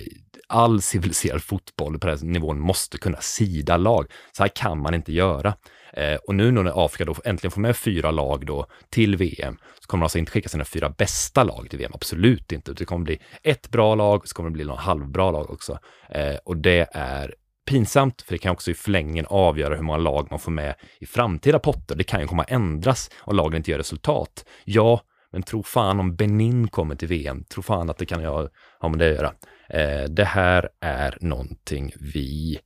[0.48, 4.06] all civiliserad fotboll på den här nivån måste kunna sida lag.
[4.32, 5.54] Så här kan man inte göra.
[5.92, 9.87] Eh, och nu när Afrika då äntligen får med fyra lag då till VM, så
[9.87, 12.72] kommer de alltså inte skicka sina fyra bästa lag till VM, absolut inte.
[12.72, 15.78] Det kommer bli ett bra lag, så kommer det bli några halvbra lag också.
[16.11, 17.34] Eh, och det är
[17.68, 21.06] pinsamt, för det kan också i förlängningen avgöra hur många lag man får med i
[21.06, 21.96] framtida potter.
[21.96, 24.44] Det kan ju komma att ändras om lagen inte gör resultat.
[24.64, 25.00] Ja,
[25.32, 28.48] men tro fan om Benin kommer till VM, tro fan att det kan jag
[28.80, 29.32] ha med det att göra.
[29.68, 32.61] Eh, det här är någonting vi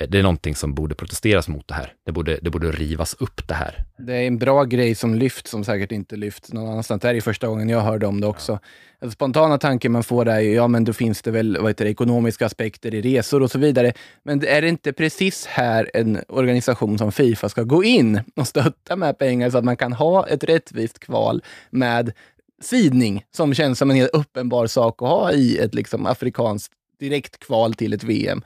[0.00, 1.92] Eh, det är någonting som borde protesteras mot det här.
[2.06, 3.84] Det borde, det borde rivas upp det här.
[3.98, 7.02] Det är en bra grej som lyfts, som säkert inte lyfts någon annanstans.
[7.02, 8.58] Det här är första gången jag hörde om det också.
[9.00, 9.10] Ja.
[9.10, 11.90] Spontana tanken man får är ju, ja men då finns det väl vad heter det,
[11.90, 13.92] ekonomiska aspekter i resor och så vidare.
[14.22, 18.96] Men är det inte precis här en organisation som Fifa ska gå in och stötta
[18.96, 22.12] med pengar så att man kan ha ett rättvist kval med
[22.62, 27.38] sidning som känns som en helt uppenbar sak att ha i ett liksom afrikanskt direkt
[27.38, 28.42] kval till ett VM.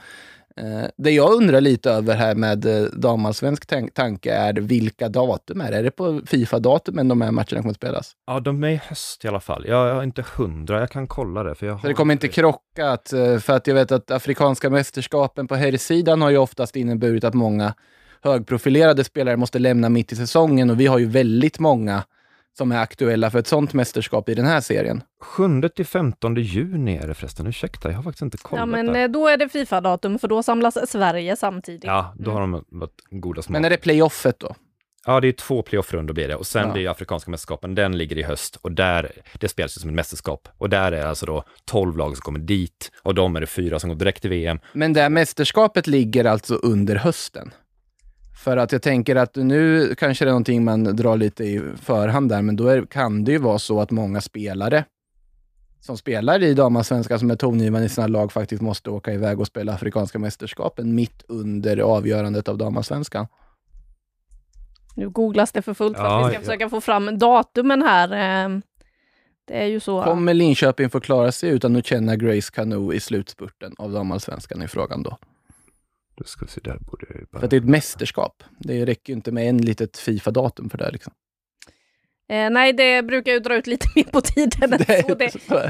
[0.61, 5.61] Eh, det jag undrar lite över här med eh, damallsvensk tank tanke är vilka datum
[5.61, 5.77] är det?
[5.77, 8.12] Är det på Fifa-datumen de här matcherna kommer att spelas?
[8.27, 9.64] Ja, de är i höst i alla fall.
[9.68, 11.55] Jag är inte hundra, jag kan kolla det.
[11.55, 12.90] För jag så det kommer inte krocka?
[12.90, 17.25] Att, eh, för att jag vet att afrikanska mästerskapen på herrsidan har ju oftast inneburit
[17.25, 17.75] att många
[18.23, 22.03] högprofilerade spelare måste lämna mitt i säsongen och vi har ju väldigt många
[22.59, 25.03] som är aktuella för ett sånt mästerskap i den här serien.
[25.21, 27.47] 7 till 15 juni är det förresten.
[27.47, 28.61] Ursäkta, jag har faktiskt inte kollat.
[28.61, 29.03] Ja, men där.
[29.03, 31.85] Eh, då är det Fifa-datum för då samlas Sverige samtidigt.
[31.85, 33.53] Ja, då har de varit goda smak.
[33.53, 34.55] Men är det playoffet då?
[35.07, 36.73] Ja, det är två playoff-rundor blir det och sen ja.
[36.73, 40.49] blir Afrikanska mästerskapen, den ligger i höst och där, det spelas ju som ett mästerskap
[40.59, 43.79] och där är alltså då 12 lag som kommer dit och de är det fyra
[43.79, 44.59] som går direkt till VM.
[44.73, 47.51] Men det här mästerskapet ligger alltså under hösten?
[48.38, 52.29] För att jag tänker att nu kanske det är någonting man drar lite i förhand
[52.29, 54.85] där, men då är, kan det ju vara så att många spelare
[55.81, 59.46] som spelar i damallsvenskan som är tongivande i sina lag faktiskt måste åka iväg och
[59.46, 63.27] spela Afrikanska mästerskapen mitt under avgörandet av damallsvenskan.
[64.94, 66.40] Nu googlas det för fullt för att vi ska ja.
[66.40, 68.12] försöka få fram datumen här.
[68.12, 68.62] Ehm,
[69.44, 70.03] det är ju så.
[70.03, 74.68] Kommer Linköping få klara sig utan att känna Grace Canoe i slutspurten av damallsvenskan i
[74.68, 75.18] frågan då?
[76.29, 77.41] Ska se, där borde jag bara...
[77.41, 78.43] För det är ett mästerskap.
[78.59, 80.91] Det räcker ju inte med en litet Fifa-datum för det.
[80.91, 81.12] Liksom.
[82.31, 84.71] Eh, nej, det brukar ju dra ut lite mer på tiden.
[84.71, 85.14] det, är, det,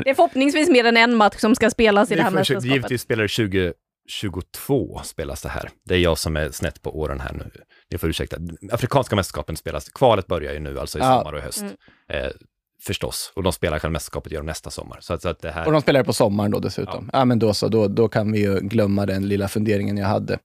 [0.05, 2.71] det är förhoppningsvis mer än en match som ska spelas i det här mästerskapet.
[2.71, 3.73] Givetvis spelar det
[4.09, 5.71] 2022 spelas det här.
[5.85, 7.51] Det är jag som är snett på åren här nu.
[7.91, 8.37] Ni får ursäkta.
[8.73, 11.63] Afrikanska mästerskapen spelas, kvalet börjar ju nu, alltså i sommar och höst.
[11.63, 11.75] Mm.
[12.09, 12.31] Eh,
[12.83, 13.33] förstås.
[13.35, 14.99] Och de spelar själva mästerskapet gör de nästa sommar.
[15.01, 15.67] Så att, så att det här...
[15.67, 17.11] Och de spelar på sommaren då dessutom.
[17.13, 17.19] Ja.
[17.19, 20.39] ja, men då så, då, då kan vi ju glömma den lilla funderingen jag hade.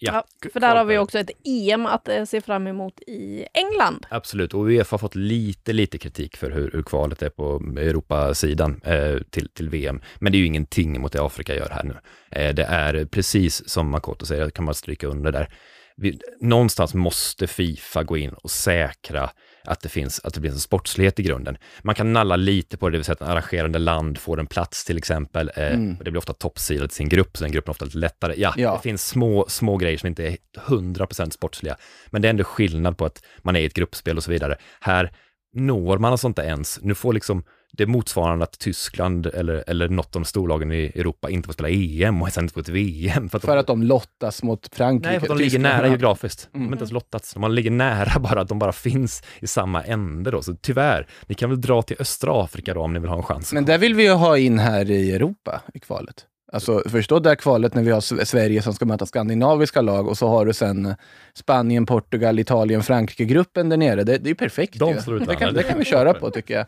[0.00, 0.12] Ja,
[0.42, 4.06] ja, för där har vi också ett EM att eh, se fram emot i England.
[4.10, 8.80] Absolut, och Uefa har fått lite, lite kritik för hur, hur kvalet är på Europasidan
[8.84, 10.00] eh, till, till VM.
[10.18, 11.94] Men det är ju ingenting mot det Afrika gör här nu.
[12.30, 15.48] Eh, det är precis som Makoto säger, kan man stryka under där.
[15.96, 19.30] Vi, någonstans måste Fifa gå in och säkra
[19.64, 21.58] att det finns, att det finns en sportslighet i grunden.
[21.82, 24.46] Man kan nalla lite på det, det vill säga att en arrangerande land får en
[24.46, 25.50] plats till exempel.
[25.56, 25.96] Eh, mm.
[25.96, 28.34] det blir ofta toppsidat i sin grupp, så den gruppen är ofta lite lättare.
[28.36, 31.76] Ja, ja, det finns små, små grejer som inte är 100% sportsliga,
[32.10, 34.56] men det är ändå skillnad på att man är i ett gruppspel och så vidare.
[34.80, 35.12] Här
[35.52, 39.88] når man alltså inte ens, nu får liksom det är motsvarande att Tyskland eller, eller
[39.88, 43.28] något av storlagen i Europa inte får spela EM och sen inte får ett VM.
[43.28, 45.10] För att, för de, att de lottas mot Frankrike?
[45.10, 46.48] Nej, för att de ligger nära geografiskt.
[46.54, 46.62] Mm.
[46.62, 47.34] De har inte ens lottats.
[47.34, 50.42] De ligger nära bara, att de bara finns i samma ände då.
[50.42, 53.22] Så tyvärr, ni kan väl dra till östra Afrika då om ni vill ha en
[53.22, 53.52] chans.
[53.52, 56.26] Men där vill vi ju ha in här i Europa i kvalet.
[56.52, 60.18] Alltså förstå det här kvalet när vi har Sverige som ska möta skandinaviska lag och
[60.18, 60.94] så har du sen
[61.34, 64.04] Spanien, Portugal, Italien, Frankrike-gruppen där nere.
[64.04, 65.18] Det, det är perfekt De ju.
[65.18, 66.66] Det kan, det kan vi köra på tycker jag.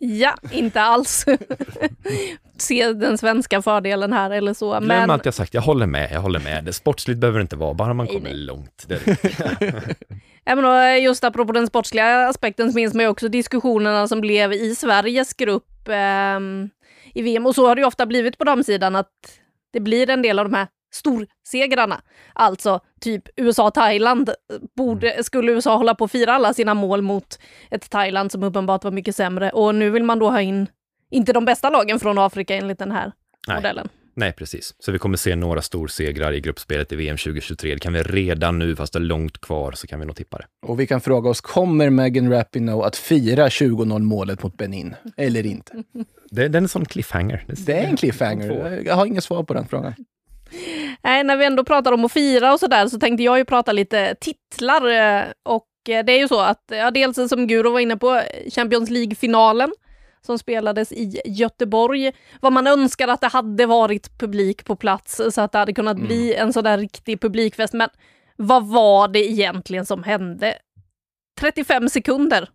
[0.00, 1.24] Ja, inte alls.
[2.58, 4.70] Se den svenska fördelen här eller så.
[4.70, 5.10] Glöm men...
[5.10, 6.12] allt jag sagt, jag håller med.
[6.12, 6.64] Jag håller med.
[6.64, 8.34] Det sportsligt behöver det inte vara, bara man kommer nej.
[8.34, 8.86] långt.
[10.44, 14.20] ja, men då, just apropå den sportsliga aspekten så minns man ju också diskussionerna som
[14.20, 15.88] blev i Sveriges grupp.
[15.88, 16.40] Eh,
[17.14, 17.46] i VM.
[17.46, 19.10] Och så har det ofta blivit på damsidan att
[19.72, 22.02] det blir en del av de här storsegrarna.
[22.32, 24.30] Alltså typ USA-Thailand.
[24.76, 25.24] Borde, mm.
[25.24, 27.38] skulle USA hålla på att fira alla sina mål mot
[27.70, 29.50] ett Thailand som uppenbart var mycket sämre.
[29.50, 30.66] Och nu vill man då ha in,
[31.10, 33.12] inte de bästa lagen från Afrika enligt den här
[33.46, 33.56] Nej.
[33.56, 33.88] modellen.
[34.16, 34.74] Nej, precis.
[34.78, 37.74] Så vi kommer se några storsegrar i gruppspelet i VM 2023.
[37.74, 40.38] Det kan vi redan nu, fast det är långt kvar, så kan vi nog tippa
[40.38, 40.46] det.
[40.66, 44.94] Och vi kan fråga oss, kommer Megan Rapinoe att fira 20-0 målet mot Benin?
[45.16, 45.72] Eller inte?
[46.30, 47.44] Det, det är en sån cliffhanger.
[47.46, 48.82] Det, är en cliffhanger.
[48.86, 49.94] Jag har inget svar på den frågan.
[51.02, 53.72] Nej, när vi ändå pratar om att fira och sådär så tänkte jag ju prata
[53.72, 54.82] lite titlar.
[55.42, 59.72] Och det är ju så att, ja, dels som Guro var inne på, Champions League-finalen
[60.26, 62.12] som spelades i Göteborg.
[62.40, 65.96] Vad man önskar att det hade varit publik på plats så att det hade kunnat
[65.96, 66.06] mm.
[66.06, 67.74] bli en sån där riktig publikfest.
[67.74, 67.88] Men
[68.36, 70.58] vad var det egentligen som hände?
[71.40, 72.48] 35 sekunder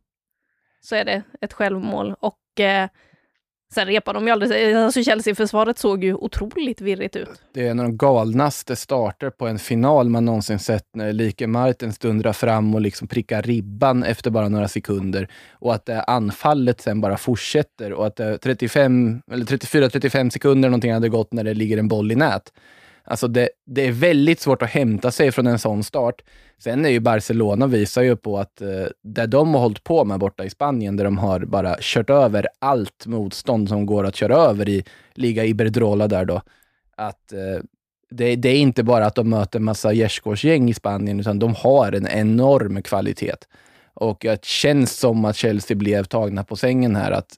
[0.81, 2.89] så är det ett självmål och eh,
[3.73, 4.75] Sen repar de ju aldrig.
[4.75, 7.29] Alltså Chelsea-försvaret såg ju otroligt virrigt ut.
[7.53, 11.47] Det är en av de galnaste starter på en final man någonsin sett när Like
[11.47, 15.27] Martens dundrar fram och liksom prickar ribban efter bara några sekunder.
[15.51, 21.09] Och att det anfallet sen bara fortsätter och att 35 eller 34-35 sekunder någonting hade
[21.09, 22.53] gått när det ligger en boll i nät.
[23.09, 26.21] Alltså det, det är väldigt svårt att hämta sig från en sån start.
[26.57, 30.19] Sen är ju Barcelona visar ju på att eh, det de har hållit på med
[30.19, 34.35] borta i Spanien, där de har bara kört över allt motstånd som går att köra
[34.35, 36.41] över i Liga Iberdrola där då,
[36.97, 37.63] att eh,
[38.09, 41.91] det, det, är inte bara att de möter massa gärdsgårdsgäng i Spanien, utan de har
[41.91, 43.35] en enorm kvalitet.
[43.93, 47.37] Och det känns som att Chelsea blev tagna på sängen här, att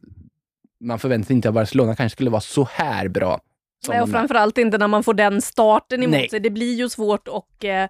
[0.79, 3.41] man förväntade sig inte att Barcelona kanske skulle vara så här bra.
[3.87, 6.29] Nej, och framförallt inte när man får den starten emot Nej.
[6.29, 6.39] sig.
[6.39, 7.85] Det blir ju svårt att eh,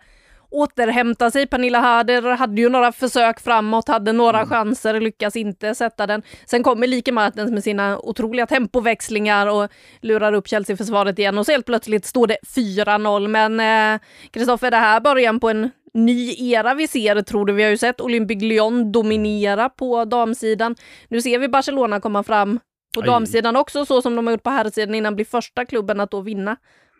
[0.51, 1.47] återhämta sig.
[1.47, 4.49] Pernilla Harder hade ju några försök framåt, hade några mm.
[4.49, 6.21] chanser, lyckas inte sätta den.
[6.45, 9.69] Sen kommer Like Martens med sina otroliga tempoväxlingar och
[10.01, 13.27] lurar upp Chelsea-försvaret igen och så helt plötsligt står det 4-0.
[13.27, 13.99] Men
[14.31, 17.53] Kristoffer, eh, det här början på en ny era vi ser, tror du?
[17.53, 20.75] Vi har ju sett Olympique Lyon dominera på damsidan.
[21.07, 22.59] Nu ser vi Barcelona komma fram
[22.93, 26.11] på damsidan också, så som de har gjort på herrsidan innan, blir första klubben att
[26.11, 26.55] då vinna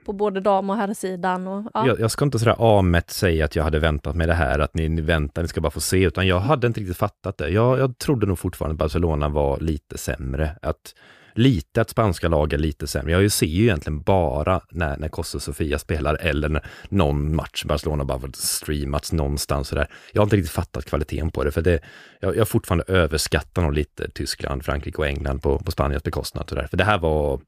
[0.06, 1.48] på både dam och herrsidan.
[1.48, 1.88] Och, ja.
[1.88, 4.74] jag, jag, ska inte sådär amätt säga att jag hade väntat mig det här, att
[4.74, 7.50] ni, ni väntar, ni ska bara få se, utan jag hade inte riktigt fattat det.
[7.50, 10.58] Jag, jag trodde nog fortfarande att Barcelona var lite sämre.
[10.62, 10.96] Att
[11.34, 13.12] lite att spanska lag är lite sämre.
[13.12, 18.06] Jag ser ju egentligen bara när, när Costa Sofia spelar eller när någon match Barcelona
[18.06, 19.68] bara streamats någonstans.
[19.68, 19.88] sådär.
[20.14, 21.80] Jag har inte riktigt fattat kvaliteten på det, för det,
[22.20, 26.50] jag, jag fortfarande överskattar nog lite Tyskland, Frankrike och England på, på Spaniens bekostnad.
[26.50, 26.68] Sådär.
[26.68, 27.42] För det här var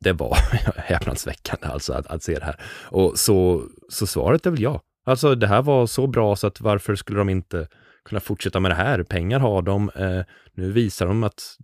[0.00, 0.36] det var
[0.76, 2.60] häpnadsväckande alltså att, att se det här.
[2.84, 4.80] Och så, så svaret är väl ja.
[5.04, 7.68] Alltså det här var så bra så att varför skulle de inte
[8.04, 9.02] kunna fortsätta med det här?
[9.02, 9.90] Pengar har de.
[9.96, 10.22] Eh,
[10.54, 11.56] nu visar de att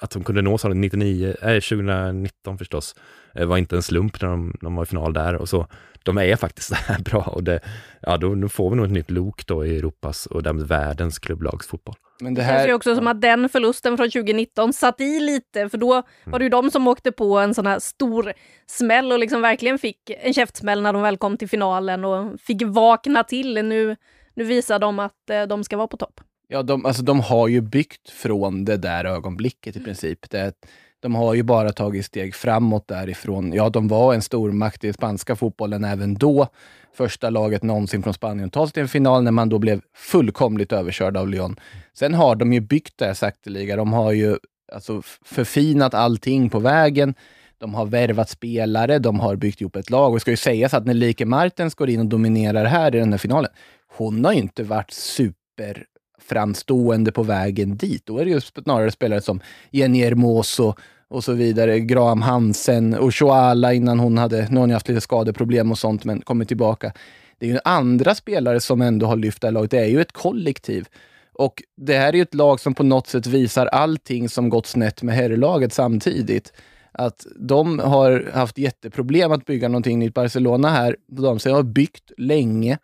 [0.00, 2.94] att de kunde nå 99, äh, 2019 förstås,
[3.34, 5.66] eh, var inte en slump när de, de var i final där och så.
[6.02, 7.60] De är faktiskt så här bra och det,
[8.02, 11.18] ja, då, nu får vi nog ett nytt lok då i Europas och därmed världens
[11.18, 11.94] klubblagsfotboll.
[12.20, 12.52] Men det, här...
[12.52, 15.92] det känns ju också som att den förlusten från 2019 satt i lite, för då
[15.92, 16.04] mm.
[16.24, 18.32] var det ju de som åkte på en sån här stor
[18.66, 22.62] smäll och liksom verkligen fick en käftsmäll när de väl kom till finalen och fick
[22.62, 23.54] vakna till.
[23.54, 23.96] Nu,
[24.34, 26.20] nu visar de att eh, de ska vara på topp.
[26.48, 30.30] Ja, de, alltså, de har ju byggt från det där ögonblicket i princip.
[30.30, 30.52] Det,
[31.00, 33.52] de har ju bara tagit steg framåt därifrån.
[33.52, 36.46] Ja, de var en stormakt i spanska fotbollen även då.
[36.94, 40.72] Första laget någonsin från Spanien tar sig till en final när man då blev fullkomligt
[40.72, 41.56] överkörd av Lyon.
[41.94, 43.76] Sen har de ju byggt det här sakteliga.
[43.76, 44.36] De har ju
[44.72, 47.14] alltså, förfinat allting på vägen.
[47.58, 50.08] De har värvat spelare, de har byggt ihop ett lag.
[50.08, 52.98] Och det ska ju sägas att när Like Martens går in och dominerar här i
[52.98, 53.50] den här finalen,
[53.96, 55.84] hon har ju inte varit super
[56.28, 58.06] framstående på vägen dit.
[58.06, 60.74] Då är det ju snarare spelare som Jenny Hermoso
[61.08, 61.80] och så vidare.
[61.80, 66.04] Graham Hansen och Shoala innan hon hade, nu har hon haft lite skadeproblem och sånt,
[66.04, 66.92] men kommit tillbaka.
[67.38, 69.70] Det är ju andra spelare som ändå har lyft det här laget.
[69.70, 70.88] Det är ju ett kollektiv.
[71.32, 74.66] Och det här är ju ett lag som på något sätt visar allting som gått
[74.66, 76.52] snett med herrlaget samtidigt.
[76.92, 80.14] Att de har haft jätteproblem att bygga någonting nytt.
[80.14, 82.78] Barcelona här, de har byggt länge,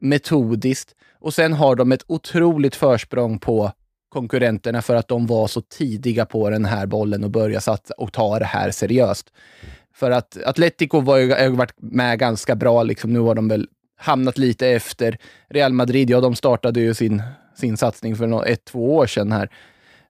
[0.00, 0.94] metodiskt.
[1.24, 3.72] Och sen har de ett otroligt försprång på
[4.08, 8.12] konkurrenterna för att de var så tidiga på den här bollen och började satsa och
[8.12, 9.32] ta det här seriöst.
[9.94, 13.12] För att Atletico var ju, har varit med ganska bra, liksom.
[13.12, 15.18] nu har de väl hamnat lite efter.
[15.48, 17.22] Real Madrid, ja de startade ju sin,
[17.56, 19.50] sin satsning för ett, två år sedan här.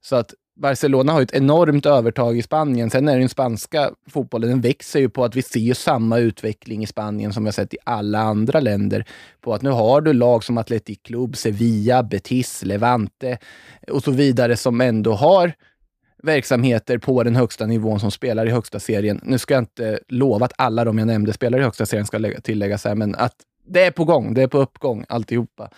[0.00, 2.90] Så att Barcelona har ett enormt övertag i Spanien.
[2.90, 6.87] Sen är den spanska fotbollen, den växer ju på att vi ser samma utveckling i
[6.87, 9.05] Spanien som vi har sett i alla andra länder.
[9.40, 13.38] På att nu har du lag som Athletic Club, Sevilla, Betis, Levante
[13.88, 15.53] och så vidare som ändå har
[16.23, 19.21] verksamheter på den högsta nivån som spelar i högsta serien.
[19.23, 22.40] Nu ska jag inte lova att alla de jag nämnde spelar i högsta serien, ska
[22.43, 23.37] tilläggas här, men att
[23.67, 25.71] det är på gång, det är på uppgång alltihopa.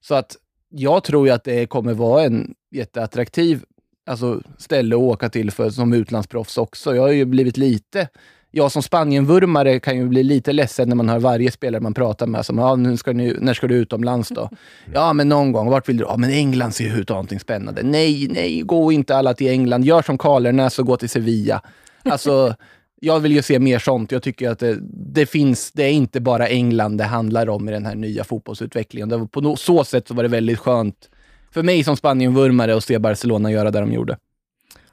[0.00, 0.36] Så att
[0.68, 3.64] jag tror ju att det kommer vara en jätteattraktiv
[4.06, 6.94] alltså, ställe att åka till för, som utlandsproffs också.
[6.94, 8.08] Jag har ju blivit lite
[8.56, 12.26] jag som Spanienvurmare kan ju bli lite ledsen när man hör varje spelare man pratar
[12.26, 14.50] med som ja, nu ska ni, när ska du utomlands då?
[14.94, 15.70] Ja, men någon gång.
[15.70, 16.04] Vart vill du?
[16.04, 17.82] Ja, men England ser ut att ha någonting spännande.
[17.82, 19.84] Nej, nej, gå inte alla till England.
[19.84, 21.62] Gör som Karlernäs och gå till Sevilla.
[22.02, 22.54] Alltså,
[23.00, 24.12] jag vill ju se mer sånt.
[24.12, 27.72] Jag tycker att det, det, finns, det är inte bara England det handlar om i
[27.72, 29.28] den här nya fotbollsutvecklingen.
[29.28, 31.10] på så sätt så var det väldigt skönt
[31.56, 34.18] för mig som Spanien-vurmare att se Barcelona göra det de gjorde.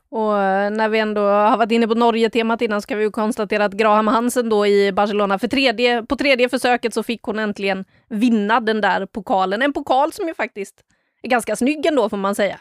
[0.10, 3.12] Och eh, när vi ändå har varit inne på Norge-temat innan så kan vi ju
[3.12, 7.40] konstatera att Graham Hansen då i Barcelona, för tredje, på tredje försöket så fick hon
[7.40, 9.62] äntligen vinna den där pokalen.
[9.62, 10.76] En pokal som ju faktiskt
[11.22, 12.60] är ganska snygg ändå får man säga.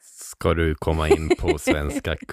[0.00, 2.16] Ska du komma in på Svenska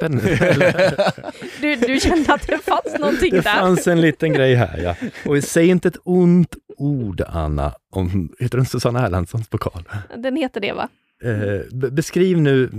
[0.00, 0.20] cupen?
[1.60, 3.54] du, du kände att det fanns någonting det där?
[3.54, 5.08] Det fanns en liten grej här ja.
[5.30, 9.82] Och säg inte ett ont ord Anna om, heter den Susanna Erlandssons pokal?
[10.16, 10.88] Den heter det va?
[11.24, 12.70] Eh, beskriv nu,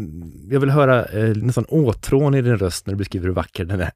[0.52, 3.82] jag vill höra eh, nästan åtrån i din röst när du beskriver hur vacker den
[3.82, 3.92] är.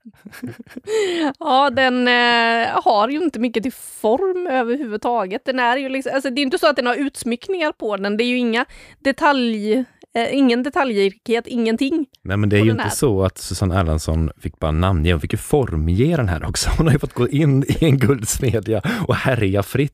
[1.39, 5.45] ja, den eh, har ju inte mycket till form överhuvudtaget.
[5.45, 8.17] Den är ju liksom, alltså, det är inte så att den har utsmyckningar på den,
[8.17, 8.65] det är ju inga
[8.99, 9.85] detalj,
[10.25, 12.05] eh, ingen detaljrikhet, ingenting.
[12.23, 15.33] Nej, men det är ju inte så att Susanne Erlandsson fick bara namnge, hon fick
[15.33, 16.69] ju formge den här också.
[16.77, 19.93] Hon har ju fått gå in i en guldsmedja och härja fritt.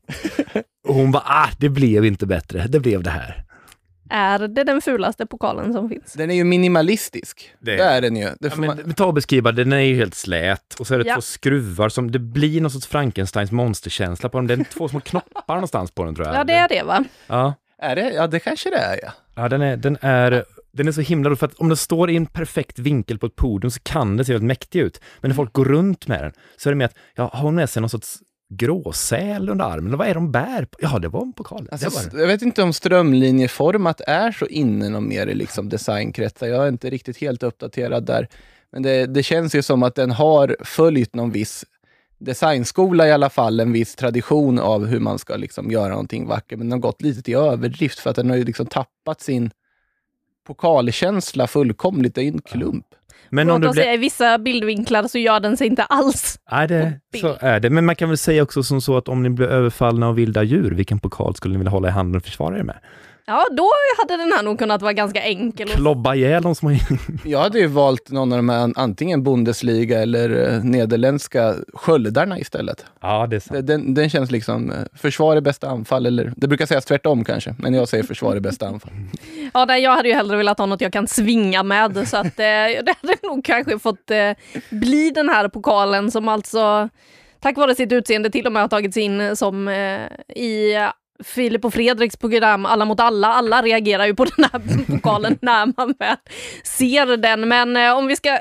[0.88, 3.46] Och hon bara, ah, det blev inte bättre, det blev det här.
[4.10, 6.12] Är det den fulaste pokalen som finns?
[6.12, 7.50] Den är ju minimalistisk.
[7.60, 8.28] Det, det är den ju.
[8.40, 8.94] Det ja, men, man...
[8.94, 11.14] Ta och beskriva, den är ju helt slät och så är det ja.
[11.14, 14.46] två skruvar som, det blir någon sorts Frankensteins monsterkänsla på dem.
[14.46, 16.36] Det är två små knoppar någonstans på den tror jag.
[16.36, 17.04] Ja, det är det va?
[17.26, 17.54] Ja.
[17.82, 18.12] Är det?
[18.12, 19.12] Ja, det kanske det är ja.
[19.34, 22.16] Ja, den är, den är, den är så himla för att om den står i
[22.16, 25.00] en perfekt vinkel på ett podium så kan det se väldigt mäktig ut.
[25.20, 27.54] Men när folk går runt med den så är det mer att, ja, har hon
[27.54, 28.18] med sig någon sorts
[28.54, 29.86] gråsäl under armen?
[29.86, 30.78] Eller vad är de bär på?
[30.80, 31.68] Ja, det var en pokal.
[31.72, 36.46] Alltså, jag vet inte om strömlinjeformat är så inne någon mer i liksom designkretsar.
[36.46, 38.28] Jag är inte riktigt helt uppdaterad där.
[38.72, 41.64] Men det, det känns ju som att den har följt någon viss
[42.18, 46.58] designskola i alla fall, en viss tradition av hur man ska liksom göra någonting vackert.
[46.58, 49.50] Men den har gått lite till överdrift för att den har ju liksom tappat sin
[50.46, 52.18] pokalkänsla fullkomligt.
[52.18, 52.86] i en klump.
[53.30, 53.82] Men om du blir...
[53.82, 56.38] säga, I vissa bildvinklar så gör den sig inte alls.
[56.50, 57.70] Nej, det, så är det.
[57.70, 60.42] Men man kan väl säga också som så att om ni blir överfallna av vilda
[60.42, 62.78] djur, vilken pokal skulle ni vilja hålla i handen och försvara er med?
[63.28, 65.68] Ja, då hade den här nog kunnat vara ganska enkel.
[65.68, 66.70] Klobba ihjäl de små...
[67.24, 72.84] Jag hade ju valt någon av de här, antingen Bundesliga eller eh, nederländska sköldarna istället.
[73.00, 73.66] Ja, det är sant.
[73.66, 77.54] Den, den känns liksom, eh, försvar är bästa anfall, eller det brukar sägas tvärtom kanske,
[77.58, 78.92] men jag säger försvar är bästa anfall.
[79.54, 82.26] Ja, nej, jag hade ju hellre velat ha något jag kan svinga med, så att
[82.26, 82.32] eh,
[82.84, 84.30] det hade nog kanske fått eh,
[84.70, 86.88] bli den här pokalen som alltså
[87.40, 90.74] tack vare sitt utseende till och med har tagits in som eh, i
[91.24, 93.28] Filip och Fredriks program Alla mot alla.
[93.28, 96.16] Alla reagerar ju på den här pokalen när man väl
[96.64, 97.48] ser den.
[97.48, 98.38] Men eh, om vi ska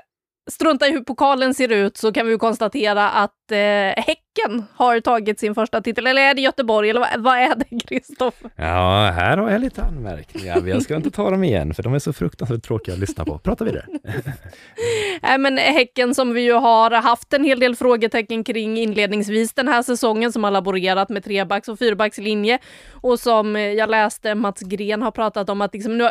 [0.51, 3.57] strunta i hur pokalen ser ut så kan vi konstatera att eh,
[4.03, 6.07] Häcken har tagit sin första titel.
[6.07, 6.89] Eller är det Göteborg?
[6.89, 8.51] Eller vad, vad är det, Kristoffer?
[8.55, 10.67] Ja, här har jag lite anmärkningar.
[10.67, 13.39] Jag ska inte ta dem igen, för de är så fruktansvärt tråkiga att lyssna på.
[13.39, 13.85] Prata vidare.
[15.21, 19.67] Nej, men Häcken som vi ju har haft en hel del frågetecken kring inledningsvis den
[19.67, 22.59] här säsongen, som har laborerat med trebacks och fyrbackslinje
[22.91, 26.09] och som jag läste Mats Gren har pratat om att liksom nu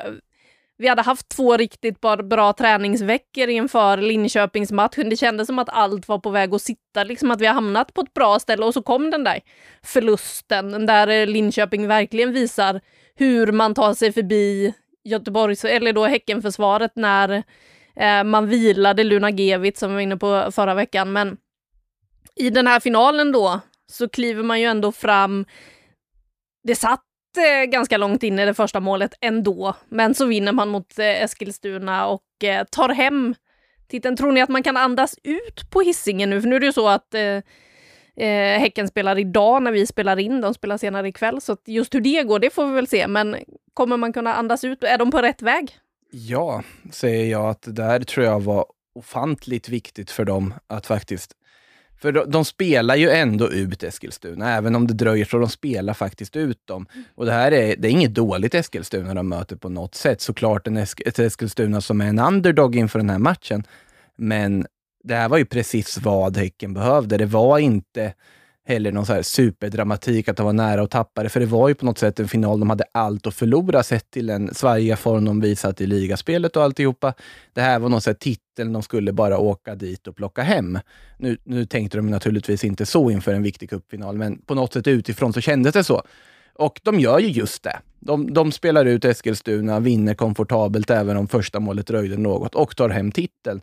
[0.77, 5.11] vi hade haft två riktigt bra, träningsveckor inför Linköpingsmatchen.
[5.11, 7.95] Det kändes som att allt var på väg att sitta, liksom att vi har hamnat
[7.95, 9.41] på ett bra ställe och så kom den där
[9.83, 12.81] förlusten där eh, Linköping verkligen visar
[13.15, 17.43] hur man tar sig förbi Göteborgs, eller då Häckenförsvaret när
[17.97, 21.13] eh, man vilade Luna Gevit som vi var inne på förra veckan.
[21.13, 21.37] Men
[22.37, 23.61] i den här finalen då
[23.93, 25.45] så kliver man ju ändå fram.
[26.63, 27.05] Det satt
[27.37, 29.75] eh, ganska långt in i det första målet ändå.
[29.89, 33.35] Men så vinner man mot eh, Eskilstuna och eh, tar hem
[33.89, 34.17] titeln.
[34.17, 36.41] Tror ni att man kan andas ut på hissingen nu?
[36.41, 37.23] För nu är det ju så att eh,
[38.17, 40.41] eh Häcken spelar idag när vi spelar in.
[40.41, 41.41] De spelar senare ikväll.
[41.41, 43.07] Så just hur det går, det får vi väl se.
[43.07, 43.37] Men
[43.75, 44.85] kommer man kunna andas ut?
[44.85, 45.79] Är de på rätt väg?
[46.11, 46.63] Ja,
[46.93, 51.33] säger jag att det där tror jag var ofantligt viktigt för dem att faktiskt
[52.01, 55.95] för de, de, spelar ju ändå ut Eskilstuna, även om det dröjer så de spelar
[55.95, 56.87] faktiskt ut dem.
[57.15, 60.21] Och det här är, det är inget dåligt Eskilstuna de möter på något sätt.
[60.21, 63.65] Såklart en Esk, ett Eskilstuna som är en underdog inför den här matchen.
[64.17, 64.67] Men
[65.05, 67.17] det här var ju precis vad Häcken behövde.
[67.17, 68.15] Det var inte
[68.67, 71.29] heller någon så här superdramatik att de var nära att tappa det.
[71.29, 74.11] För det var ju på något sätt en final de hade allt att förlora sett
[74.11, 77.15] till den svajiga form de visat i ligaspelet och alltihopa.
[77.53, 80.79] Det här var någon så här titel de skulle bara åka dit och plocka hem.
[81.19, 84.87] Nu, nu tänkte de naturligtvis inte så inför en viktig cupfinal, men på något sätt
[84.87, 86.03] utifrån så kändes det så.
[86.55, 87.79] Och de gör ju just det.
[88.01, 92.89] De, de, spelar ut Eskilstuna, vinner komfortabelt även om första målet dröjde något och tar
[92.89, 93.61] hem titeln.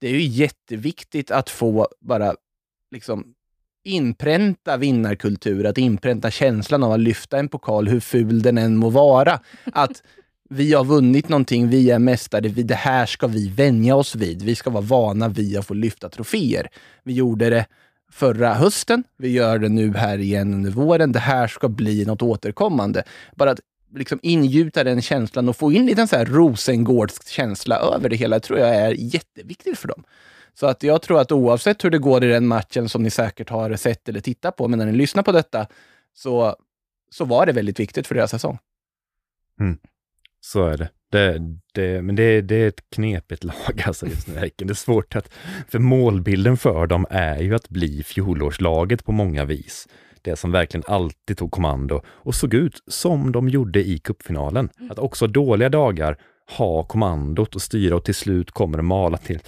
[0.00, 2.34] Det är ju jätteviktigt att få bara
[2.90, 3.34] liksom
[3.84, 8.90] inpränta vinnarkultur, att inpränta känslan av att lyfta en pokal, hur ful den än må
[8.90, 9.40] vara.
[9.72, 10.02] Att
[10.48, 14.42] vi har vunnit någonting, vi är mästare, det här ska vi vänja oss vid.
[14.42, 16.68] Vi ska vara vana vid att få lyfta troféer.
[17.04, 17.66] Vi gjorde det
[18.12, 21.12] förra hösten, vi gör det nu här igen under våren.
[21.12, 23.02] Det här ska bli något återkommande.
[23.36, 23.60] Bara att
[23.94, 28.16] liksom ingjuta den känslan och få in lite en så här Rosengårdsk känsla över det
[28.16, 30.04] hela, tror jag är jätteviktigt för dem.
[30.60, 33.50] Så att jag tror att oavsett hur det går i den matchen som ni säkert
[33.50, 35.66] har sett eller tittat på, men när ni lyssnar på detta,
[36.14, 36.56] så,
[37.10, 38.58] så var det väldigt viktigt för deras säsong.
[39.60, 39.78] Mm.
[40.40, 40.90] Så är det.
[41.10, 41.40] det,
[41.74, 44.66] det men det, det, är ett knepigt lag alltså just nu, Häcken.
[44.66, 45.30] Det är svårt att...
[45.68, 49.88] För målbilden för dem är ju att bli fjolårslaget på många vis.
[50.22, 54.68] det som verkligen alltid tog kommando och såg ut som de gjorde i cupfinalen.
[54.78, 54.90] Mm.
[54.90, 56.16] Att också dåliga dagar
[56.58, 59.40] ha kommandot och styra och till slut kommer det mala till.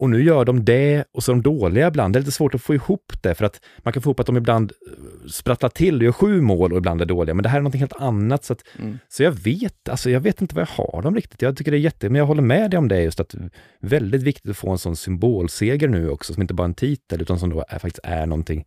[0.00, 2.14] Och nu gör de det och så är de dåliga ibland.
[2.14, 4.26] Det är lite svårt att få ihop det för att man kan få ihop att
[4.26, 7.34] de ibland eh, sprattlar till och gör sju mål och ibland är dåliga.
[7.34, 8.44] Men det här är något helt annat.
[8.44, 8.98] Så, att, mm.
[9.08, 11.42] så jag vet, alltså jag vet inte vad jag har dem riktigt.
[11.42, 13.34] Jag tycker det är jätte, men jag håller med dig om det just att
[13.80, 17.22] väldigt viktigt att få en sån symbolseger nu också, som inte bara är en titel
[17.22, 18.64] utan som då är, faktiskt är någonting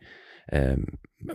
[0.47, 0.77] eh,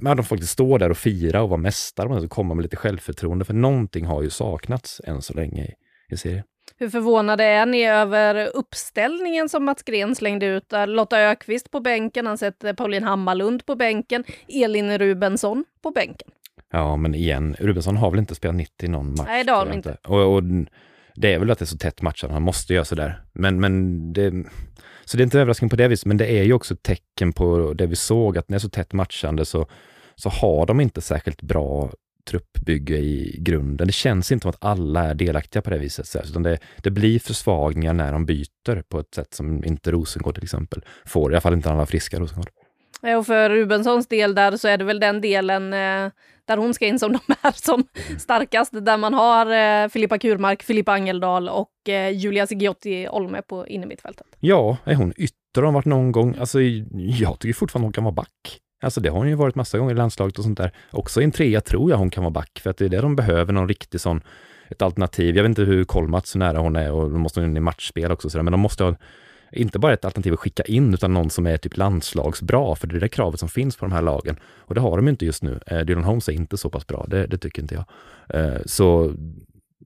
[0.01, 2.77] men de får faktiskt stå där och fira och vara mästare och komma med lite
[2.77, 5.73] självförtroende, för någonting har ju saknats än så länge i,
[6.15, 6.45] i serien.
[6.77, 10.69] Hur förvånade är ni över uppställningen som Mats Gren slängde ut?
[10.69, 16.29] Där Lotta Ökvist på bänken, han sätter Pauline Hammarlund på bänken, Elin Rubensson på bänken.
[16.71, 19.27] Ja, men igen, Rubensson har väl inte spelat 90 någon match?
[19.27, 19.97] Nej, det har hon inte.
[20.05, 20.43] Och, och,
[21.15, 23.23] det är väl att det är så tätt matchat, han måste göra sådär.
[23.33, 24.45] Men, men det,
[25.05, 27.33] så det är inte överraskning på det viset, men det är ju också ett tecken
[27.33, 29.67] på det vi såg, att när det är så tätt matchande så,
[30.15, 31.91] så har de inte särskilt bra
[32.29, 33.87] truppbygge i grunden.
[33.87, 37.19] Det känns inte som att alla är delaktiga på det viset, utan det, det blir
[37.19, 41.41] försvagningar när de byter på ett sätt som inte Rosengård till exempel får, i alla
[41.41, 42.49] fall inte alla friska Rosengård.
[43.19, 46.11] Och för Rubenssons del där så är det väl den delen eh,
[46.45, 47.85] där hon ska in som de är som
[48.19, 49.47] starkast, där man har
[49.83, 54.27] eh, Filippa Kurmark, Filippa Angeldal och eh, Julia Sigiotti Olme på innermittfältet.
[54.41, 56.37] Ja, är hon ytter har varit någon gång.
[56.41, 58.61] Alltså, jag tycker fortfarande hon kan vara back.
[58.81, 60.73] Alltså det har hon ju varit massa gånger i landslaget och sånt där.
[60.91, 63.01] Också i en trea tror jag hon kan vara back, för att det är det
[63.01, 64.21] de behöver, någon riktig sån,
[64.69, 65.37] ett alternativ.
[65.37, 67.61] Jag vet inte hur Kolmats, så nära hon är och då måste hon in i
[67.61, 68.95] matchspel också, så där, men de måste ha
[69.53, 72.97] inte bara ett alternativ att skicka in, utan någon som är typ landslagsbra, för det
[72.97, 74.37] är det kravet som finns på de här lagen.
[74.43, 75.61] Och det har de inte just nu.
[75.67, 77.85] Eh, Dylan Holmes är inte så pass bra, det, det tycker inte jag.
[78.41, 79.15] Eh, så,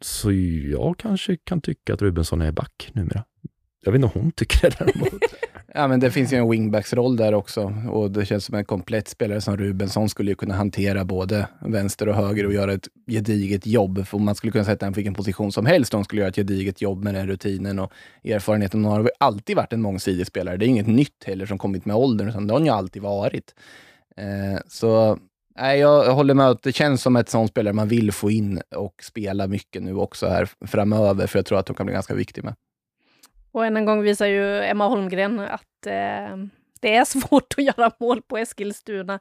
[0.01, 0.33] så
[0.73, 3.25] jag kanske kan tycka att Rubensson är back numera.
[3.85, 5.23] Jag vet inte om hon tycker det däremot.
[5.75, 9.09] Ja, men det finns ju en wingbacksroll där också och det känns som en komplett
[9.09, 13.67] spelare som Rubensson skulle ju kunna hantera både vänster och höger och göra ett gediget
[13.67, 14.07] jobb.
[14.07, 15.93] För man skulle kunna sätta honom på vilken position som helst.
[15.93, 17.93] De skulle göra ett gediget jobb med den rutinen och
[18.25, 18.85] erfarenheten.
[18.85, 20.57] Han har alltid varit en mångsidig spelare.
[20.57, 23.03] Det är inget nytt heller som kommit med åldern, utan det har han ju alltid
[23.03, 23.55] varit.
[24.17, 25.19] Eh, så
[25.59, 28.61] nej, jag håller med att det känns som ett sån spelare man vill få in
[28.77, 32.15] och spela mycket nu också här framöver, för jag tror att hon kan bli ganska
[32.15, 32.55] viktig med.
[33.53, 36.37] Och än en gång visar ju Emma Holmgren att eh,
[36.81, 39.19] det är svårt att göra mål på Eskilstuna.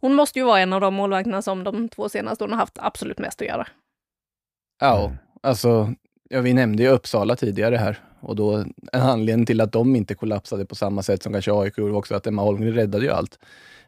[0.00, 2.78] Hon måste ju vara en av de målvakterna som de två senaste åren har haft
[2.78, 3.66] absolut mest att göra.
[4.80, 5.12] Ja,
[5.42, 5.94] alltså,
[6.30, 8.54] ja, vi nämnde ju Uppsala tidigare här och då
[8.92, 12.14] en anledning till att de inte kollapsade på samma sätt som kanske AIK gjorde också
[12.14, 13.38] att Emma Holmgren räddade ju allt.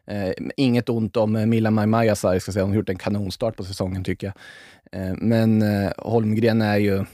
[0.05, 2.63] Eh, inget ont om eh, Milla Majmajasar, ska säga.
[2.63, 4.35] hon har gjort en kanonstart på säsongen tycker jag.
[5.01, 7.05] Eh, men eh, Holmgren är ju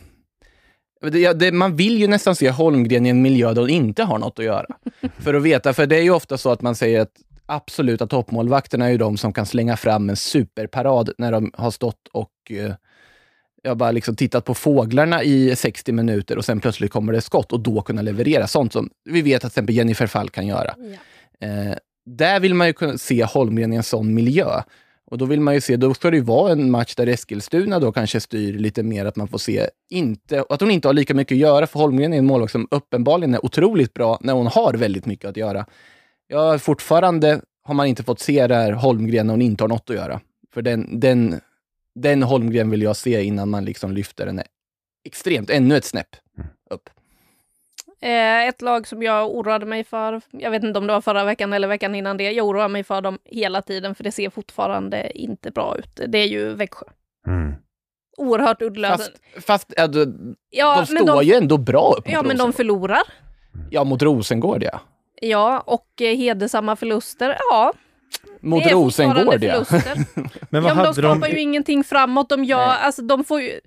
[1.02, 4.18] det, det, man vill ju nästan se Holmgren i en miljö där hon inte har
[4.18, 4.66] något att göra.
[5.18, 7.12] För att veta, för det är ju ofta så att man säger att
[7.46, 12.08] absoluta toppmålvakterna är ju de som kan slänga fram en superparad när de har stått
[12.12, 12.74] och eh,
[13.64, 17.52] jag bara liksom tittat på fåglarna i 60 minuter och sen plötsligt kommer det skott
[17.52, 18.48] och då kunna leverera.
[18.48, 20.76] Sånt som vi vet att till exempel Jennifer Fall kan göra.
[21.40, 21.48] Ja.
[21.48, 21.76] Eh,
[22.06, 24.62] där vill man ju kunna se Holmgren i en sån miljö.
[25.10, 27.80] Och då vill man ju se, då ska det ju vara en match där Eskilstuna
[27.80, 31.14] då kanske styr lite mer, att man får se inte, att hon inte har lika
[31.14, 34.48] mycket att göra, för Holmgren är en målvakt som uppenbarligen är otroligt bra när hon
[34.48, 35.66] har väldigt mycket att göra.
[36.28, 39.96] Ja, fortfarande har man inte fått se där Holmgren när hon inte har något att
[39.96, 40.22] göra.
[40.54, 41.42] För den, den,
[41.96, 44.42] den Holmgren vill jag se innan man liksom lyfter den
[45.06, 46.50] extremt, ännu ett snäpp mm.
[46.70, 46.90] upp.
[48.02, 51.24] Eh, ett lag som jag oroade mig för, jag vet inte om det var förra
[51.24, 54.30] veckan eller veckan innan det, jag oroar mig för dem hela tiden för det ser
[54.30, 56.02] fortfarande inte bra ut.
[56.08, 56.86] Det är ju Växjö.
[57.28, 57.54] Mm.
[58.18, 58.98] Oerhört uddlösa.
[58.98, 62.38] Fast, fast äh, de, ja, de står de, ju ändå bra upp mot Ja, men
[62.38, 63.02] de förlorar.
[63.70, 64.80] Ja, mot Rosengård ja.
[65.22, 67.74] Ja, och eh, hedersamma förluster, ja.
[68.40, 69.66] Mot Rosengård ja.
[70.50, 71.30] men vad ja, men de skapar de...
[71.30, 72.30] ju ingenting framåt.
[72.30, 73.60] De, gör, alltså, de får ju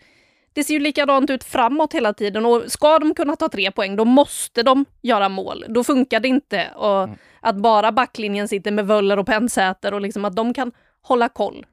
[0.52, 3.96] det ser ju likadant ut framåt hela tiden och ska de kunna ta tre poäng
[3.96, 5.64] då måste de göra mål.
[5.68, 7.16] Då funkar det inte och mm.
[7.40, 10.72] att bara backlinjen sitter med Völler och Pensäter och liksom att de kan
[11.02, 11.66] hålla koll.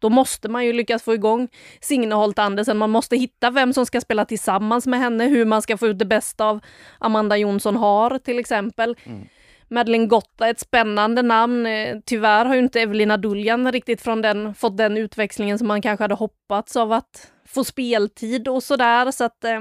[0.00, 1.48] Då måste man ju lyckas få igång
[1.80, 2.76] Signe Holt Andersen.
[2.76, 5.98] Man måste hitta vem som ska spela tillsammans med henne, hur man ska få ut
[5.98, 6.60] det bästa av
[6.98, 8.96] Amanda Jonsson har till exempel.
[9.04, 9.28] Mm.
[9.70, 11.66] Madeleine Gotta, ett spännande namn.
[11.66, 15.82] Eh, tyvärr har ju inte Evelina Duljan riktigt från den, fått den utväxlingen som man
[15.82, 19.10] kanske hade hoppats av att få speltid och sådär.
[19.10, 19.60] Så att, eh,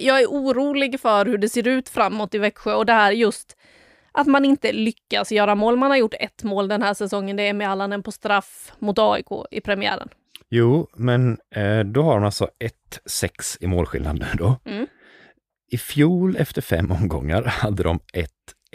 [0.00, 3.56] jag är orolig för hur det ser ut framåt i Växjö och det här just
[4.12, 5.76] att man inte lyckas göra mål.
[5.76, 8.98] Man har gjort ett mål den här säsongen, det är med Allanen på straff mot
[8.98, 10.08] AIK i premiären.
[10.48, 12.48] Jo, men eh, då har de alltså
[13.08, 14.56] 1-6 i målskillnad nu då.
[14.64, 14.86] Mm.
[15.70, 18.00] I fjol efter fem omgångar hade de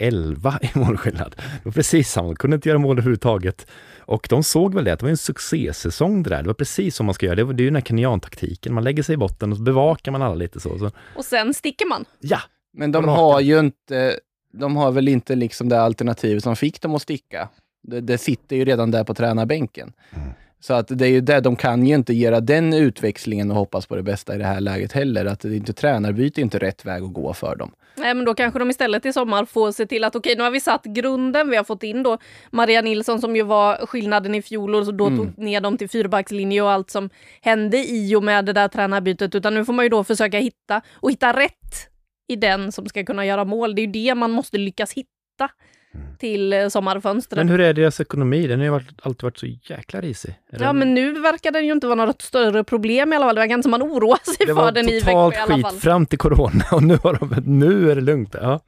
[0.02, 1.34] 1-1 11 i målskillnad.
[1.36, 3.66] Det var precis samma, de kunde inte göra mål överhuvudtaget.
[3.98, 6.42] Och de såg väl det, att det var en succésäsong det där.
[6.42, 7.36] Det var precis som man ska göra.
[7.36, 8.74] Det, var, det är ju den här kenyantaktiken.
[8.74, 10.78] Man lägger sig i botten och så bevakar man alla lite så.
[10.78, 10.90] så.
[11.16, 12.04] Och sen sticker man.
[12.20, 12.38] Ja!
[12.72, 14.18] Men de har ju inte,
[14.52, 17.48] de har väl inte liksom det alternativet som fick dem att sticka.
[17.82, 19.92] Det, det sitter ju redan där på tränarbänken.
[20.10, 20.28] Mm.
[20.64, 23.86] Så att det är ju det, de kan ju inte göra den utväxlingen och hoppas
[23.86, 25.26] på det bästa i det här läget heller.
[25.26, 27.72] Att det inte tränarbyte är inte rätt väg att gå för dem.
[27.96, 30.42] Nej, men då kanske de istället i sommar får se till att okej, okay, nu
[30.42, 31.50] har vi satt grunden.
[31.50, 32.18] Vi har fått in då
[32.50, 35.18] Maria Nilsson som ju var skillnaden i fjol och då mm.
[35.18, 37.10] tog ner dem till fyrbackslinje och allt som
[37.40, 39.34] hände i och med det där tränarbytet.
[39.34, 41.88] Utan nu får man ju då försöka hitta och hitta rätt
[42.28, 43.74] i den som ska kunna göra mål.
[43.74, 45.48] Det är ju det man måste lyckas hitta
[45.94, 46.06] mm.
[46.18, 47.36] till eh, sommarfönstret.
[47.36, 48.46] Men hur är deras ekonomi?
[48.46, 50.34] Den har ju alltid varit så jäkla risig.
[50.52, 53.34] Är ja, men nu verkar den ju inte vara något större problem i alla fall.
[53.34, 55.46] Det verkar inte som man oroar sig det för den i Växjö i alla fall.
[55.46, 58.34] Det var totalt skit fram till corona och nu, har de, nu är det lugnt.
[58.40, 58.60] Ja.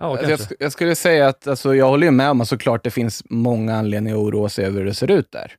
[0.00, 2.90] Ja, alltså jag, jag, skulle säga att alltså, jag håller med om att såklart det
[2.90, 5.56] finns många anledningar att oroa sig över hur det ser ut där.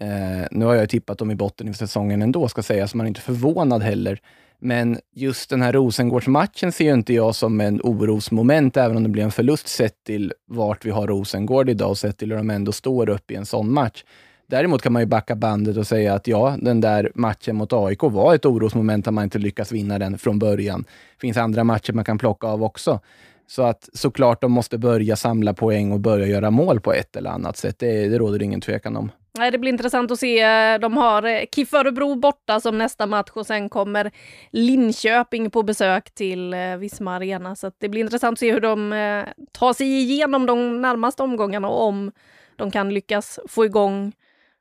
[0.00, 3.06] Eh, nu har jag tippat dem i botten i säsongen ändå, ska sägas, så man
[3.06, 4.20] är inte förvånad heller.
[4.58, 9.08] Men just den här Rosengårdsmatchen ser ju inte jag som en orosmoment, även om det
[9.08, 12.50] blir en förlust sett till vart vi har Rosengård idag och sett till hur de
[12.50, 14.04] ändå står upp i en sån match.
[14.48, 18.02] Däremot kan man ju backa bandet och säga att ja, den där matchen mot AIK
[18.02, 20.82] var ett orosmoment att man inte lyckas vinna den från början.
[20.82, 23.00] Det finns andra matcher man kan plocka av också.
[23.46, 27.30] Så att såklart de måste börja samla poäng och börja göra mål på ett eller
[27.30, 27.78] annat sätt.
[27.78, 29.10] Det, det råder ingen tvekan om.
[29.38, 30.78] Nej, det blir intressant att se.
[30.78, 34.10] De har eh, KIF Örebro borta som nästa match och sen kommer
[34.50, 37.56] Linköping på besök till eh, Visma Arena.
[37.56, 41.68] Så det blir intressant att se hur de eh, tar sig igenom de närmaste omgångarna
[41.68, 42.12] och om
[42.56, 44.12] de kan lyckas få igång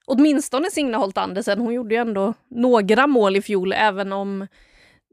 [0.06, 1.60] åtminstone Signe Holt Andersen.
[1.60, 4.48] Hon gjorde ju ändå några mål i fjol, även om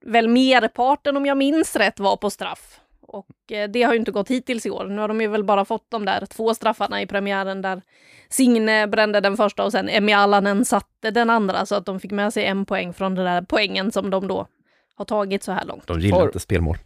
[0.04, 2.81] väl merparten, om jag minns rätt, var på straff.
[3.02, 4.84] Och eh, det har ju inte gått hittills i år.
[4.84, 7.82] Nu har de ju väl bara fått de där två straffarna i premiären där
[8.28, 12.10] Signe brände den första och sen Emmy Allanen satte den andra så att de fick
[12.10, 14.46] med sig en poäng från den där poängen som de då
[14.94, 15.86] har tagit så här långt.
[15.86, 16.76] De gillar inte spelmål.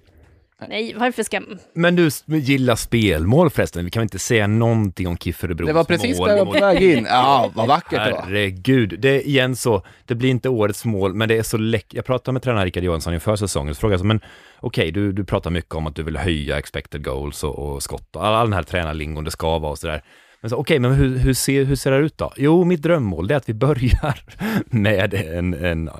[0.69, 1.41] Nej, varför ska...
[1.75, 3.85] Men du gillar spelmål förresten.
[3.85, 6.83] Vi kan inte säga någonting om KIF Det var precis där jag var på väg
[6.83, 7.07] in.
[7.11, 8.23] Ja, vad vackert det var.
[8.23, 9.01] Herregud.
[9.01, 11.95] Det är igen så, det blir inte årets mål, men det är så läckert.
[11.95, 14.21] Jag pratade med tränare Rickard Johansson inför säsongen, så frågade jag men
[14.61, 17.83] okej, okay, du, du pratar mycket om att du vill höja expected goals och, och
[17.83, 20.03] skott och all, all den här tränarlingon det ska vara och sådär.
[20.41, 22.33] Men så, okej, okay, men hur, hur, ser, hur ser det ut då?
[22.37, 24.21] Jo, mitt drömmål det är att vi börjar
[24.67, 25.91] med en, en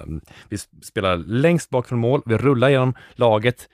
[0.49, 3.69] vi spelar längst bak från mål, vi rullar genom laget,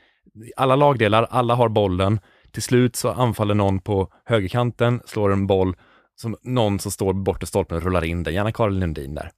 [0.57, 2.21] alla lagdelar, alla har bollen.
[2.51, 5.77] Till slut så anfaller någon på högerkanten, slår en boll
[6.15, 9.31] som någon som står borta stolpen rullar in den, gärna Karin Lundin där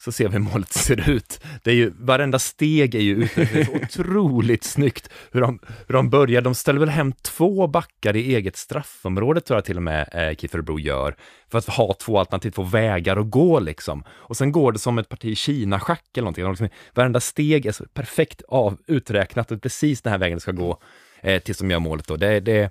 [0.00, 1.40] så ser vi hur målet ser ut.
[1.62, 6.10] Det är ju, varenda steg är ju ute, så otroligt snyggt hur de, hur de
[6.10, 6.42] börjar.
[6.42, 10.36] De ställer väl hem två backar i eget straffområde tror jag till och med eh,
[10.36, 11.16] Kieferbro gör,
[11.50, 14.04] för att ha två alternativ, två vägar att gå liksom.
[14.10, 16.48] Och sen går det som ett parti Kina-schack eller någonting.
[16.48, 20.52] Liksom, varenda steg är så perfekt av, uträknat och precis den här vägen det ska
[20.52, 20.80] gå
[21.20, 22.06] eh, tills de gör målet.
[22.06, 22.16] Då.
[22.16, 22.70] Det, det,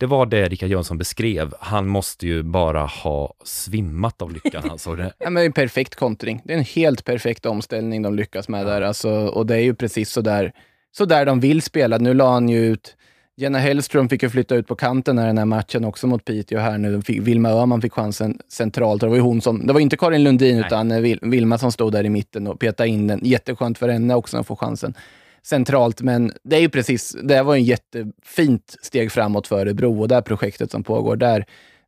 [0.00, 1.54] det var det Rickard Jönsson beskrev.
[1.60, 4.62] Han måste ju bara ha svimmat av lyckan.
[4.68, 5.12] Han såg det.
[5.18, 6.42] ja, men en perfekt kontring.
[6.44, 8.82] Det är en helt perfekt omställning de lyckas med där.
[8.82, 10.52] Alltså, och det är ju precis så där,
[10.96, 11.98] så där de vill spela.
[11.98, 12.96] Nu la han ju ut
[13.36, 16.58] Jenna Hellström fick ju flytta ut på kanten i den här matchen också mot Piteå
[16.58, 17.02] här nu.
[17.06, 19.00] Vilma Öhman fick chansen centralt.
[19.00, 20.66] Det var ju hon som, det var inte Karin Lundin Nej.
[20.66, 23.20] utan eh, Vilma som stod där i mitten och petade in den.
[23.22, 24.94] Jätteskönt för henne också att få chansen
[25.42, 30.08] centralt, men det är ju precis, det var en jättefint steg framåt för Örebro och
[30.08, 31.44] det här projektet som pågår där.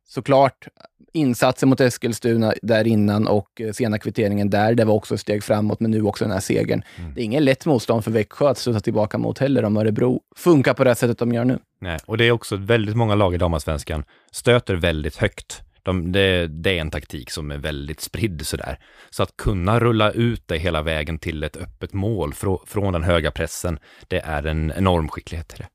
[0.07, 0.67] Såklart
[1.13, 5.43] insatser mot Eskilstuna där innan och eh, sena kvitteringen där, det var också ett steg
[5.43, 6.83] framåt, men nu också den här segern.
[6.99, 7.13] Mm.
[7.13, 10.73] Det är ingen lätt motstånd för Växjö att sluta tillbaka mot heller om Örebro funkar
[10.73, 11.59] på det sättet de gör nu.
[11.81, 16.47] Nej, och det är också väldigt många lag i damallsvenskan stöter väldigt högt de, det,
[16.47, 18.79] det, är en taktik som är väldigt spridd sådär.
[19.09, 23.03] Så att kunna rulla ut det hela vägen till ett öppet mål frå, från den
[23.03, 25.67] höga pressen, det är en enorm skicklighet i det.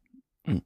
[0.51, 0.61] Mm.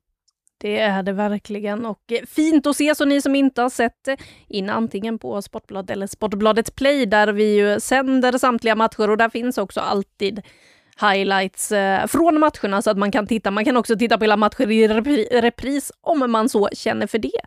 [0.59, 4.09] Det är det verkligen och eh, fint att se så ni som inte har sett
[4.09, 4.17] eh,
[4.49, 9.29] in antingen på Sportbladet eller Sportbladet Play där vi ju sänder samtliga matcher och där
[9.29, 10.43] finns också alltid
[11.01, 13.51] highlights eh, från matcherna så att man kan titta.
[13.51, 14.89] Man kan också titta på hela matcher i
[15.41, 17.41] repris om man så känner för det.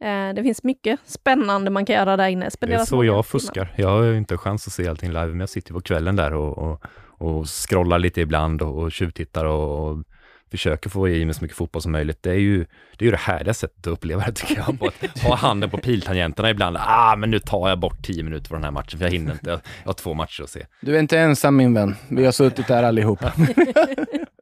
[0.00, 2.50] Eh, det finns mycket spännande man kan göra där inne.
[2.60, 3.72] det är så jag fuskar.
[3.76, 6.34] Jag har ju inte chans att se allting live, men jag sitter på kvällen där
[6.34, 6.82] och, och,
[7.18, 10.04] och scrollar lite ibland och, och tjuvtittar och, och
[10.50, 12.22] försöker få i mig så mycket fotboll som möjligt.
[12.22, 12.58] Det är ju
[12.96, 14.92] det, är ju det härliga sättet att uppleva det tycker jag.
[15.14, 16.76] Att ha handen på piltangenterna ibland.
[16.80, 19.32] Ah, men nu tar jag bort tio minuter från den här matchen för jag hinner
[19.32, 19.50] inte.
[19.50, 20.66] Jag har två matcher att se.
[20.80, 21.96] Du är inte ensam min vän.
[22.08, 23.20] Vi har suttit där allihop.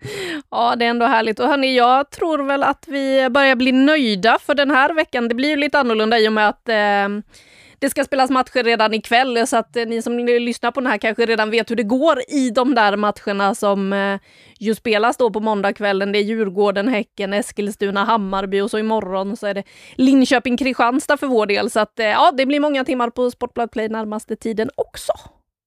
[0.50, 1.40] Ja, det är ändå härligt.
[1.40, 5.28] Och hörni, jag tror väl att vi börjar bli nöjda för den här veckan.
[5.28, 7.08] Det blir ju lite annorlunda i och med att eh,
[7.80, 10.98] det ska spelas matcher redan ikväll, så att eh, ni som lyssnar på den här
[10.98, 14.18] kanske redan vet hur det går i de där matcherna som eh,
[14.58, 16.12] ju spelas då på måndagskvällen.
[16.12, 19.62] Det är Djurgården, Häcken, Eskilstuna, Hammarby och så imorgon så är det
[19.96, 21.70] Linköping-Kristianstad för vår del.
[21.70, 25.12] Så att eh, ja, det blir många timmar på Sportbladet Play närmaste tiden också.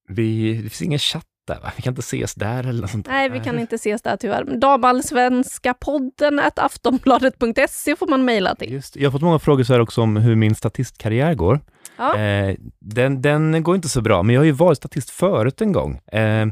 [0.07, 1.71] Vi, det finns ingen chatt där va?
[1.75, 4.43] Vi kan inte ses där eller något sånt Nej, vi kan inte ses där tyvärr.
[4.43, 8.71] Damallsvenska podden aftonbladet.se får man mejla till.
[8.73, 11.59] Just, jag har fått många frågor så här också om hur min statistkarriär går.
[11.97, 12.17] Ja.
[12.17, 15.71] Eh, den, den går inte så bra, men jag har ju varit statist förut en
[15.71, 15.99] gång.
[16.11, 16.51] Eh, Mm.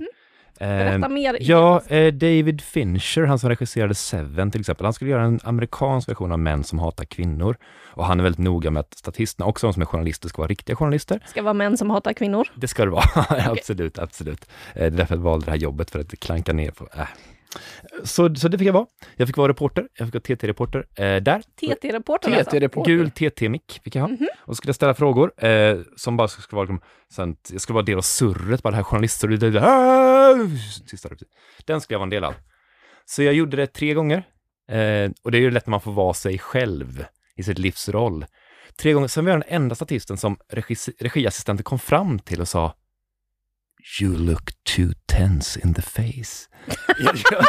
[0.59, 1.37] Berätta mer.
[1.39, 6.09] Ja, eh, David Fincher, han som regisserade Seven till exempel, han skulle göra en amerikansk
[6.09, 7.55] version av Män som hatar kvinnor.
[7.93, 10.49] Och han är väldigt noga med att statisterna, också de som är journalister, ska vara
[10.49, 11.19] riktiga journalister.
[11.25, 12.47] Ska vara män som hatar kvinnor.
[12.55, 13.03] Det ska det vara,
[13.51, 14.49] absolut, absolut.
[14.73, 16.87] Eh, Det är därför jag valde det här jobbet, för att klanka ner på...
[16.97, 17.07] Äh.
[18.03, 18.85] Så, så det fick jag vara.
[19.15, 21.41] Jag fick vara reporter, jag fick vara TT-reporter eh, där.
[21.41, 22.51] TT-reporter alltså.
[22.51, 22.91] TT-reporter.
[22.91, 24.07] Gul TT-mick fick jag ha.
[24.07, 24.27] Mhm.
[24.39, 26.81] Och skulle jag ställa frågor eh, som bara skulle vara, liksom,
[27.13, 29.27] sen, jag skulle vara del av surret, bara det här journalister...
[31.09, 31.29] Replik.
[31.65, 32.33] Den skulle jag vara en del av.
[33.05, 34.23] Så jag gjorde det tre gånger.
[34.71, 38.25] Eh, och det är ju lätt när man får vara sig själv i sitt livsroll.
[38.81, 39.07] Tre gånger.
[39.07, 42.73] Sen var jag den enda statisten som regi, regiassistenten kom fram till och sa
[44.01, 46.47] You look too tense in the face.
[46.99, 47.45] jag, jag,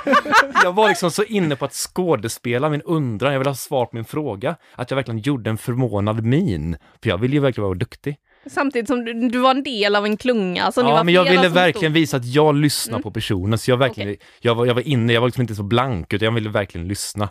[0.64, 3.96] jag var liksom så inne på att skådespela min undran, jag ville ha svar på
[3.96, 6.76] min fråga, att jag verkligen gjorde en förvånad min.
[7.02, 8.16] För jag ville ju verkligen vara duktig.
[8.50, 10.72] Samtidigt som du, du var en del av en klunga.
[10.72, 13.02] Så ja, var men jag ville verkligen stod- visa att jag lyssnar Mm.
[13.02, 13.58] på personen.
[13.58, 16.24] Så jag verkligen, jag, var, jag var inne, jag var liksom inte så blank, utan
[16.26, 17.24] jag ville verkligen lyssna.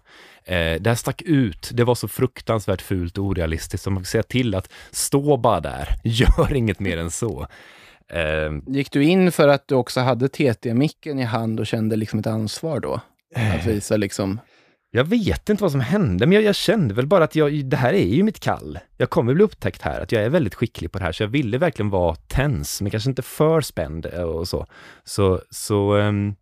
[0.45, 4.07] Eh, det här stack ut, det var så fruktansvärt fult och orealistiskt, som man kan
[4.07, 7.47] säga till att stå bara där, gör inget mer än så.
[8.13, 12.19] Eh, Gick du in för att du också hade TT-micken i hand och kände liksom
[12.19, 13.01] ett ansvar då?
[13.35, 14.39] Att visa liksom...
[14.93, 17.77] Jag vet inte vad som hände, men jag, jag kände väl bara att jag, det
[17.77, 18.79] här är ju mitt kall.
[18.97, 21.27] Jag kommer bli upptäckt här, att jag är väldigt skicklig på det här, så jag
[21.27, 24.65] ville verkligen vara tens, men kanske inte för spänd eh, och så.
[25.03, 26.35] Så, så ehm,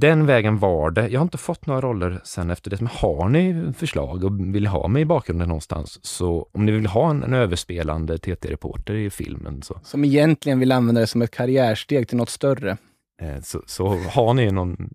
[0.00, 1.08] den vägen var det.
[1.08, 4.66] Jag har inte fått några roller sen efter det, men har ni förslag och vill
[4.66, 9.10] ha mig i bakgrunden någonstans, så om ni vill ha en, en överspelande TT-reporter i
[9.10, 12.76] filmen, så, Som egentligen vill använda det som ett karriärsteg till något större.
[13.22, 14.90] eh, så, så har ni någon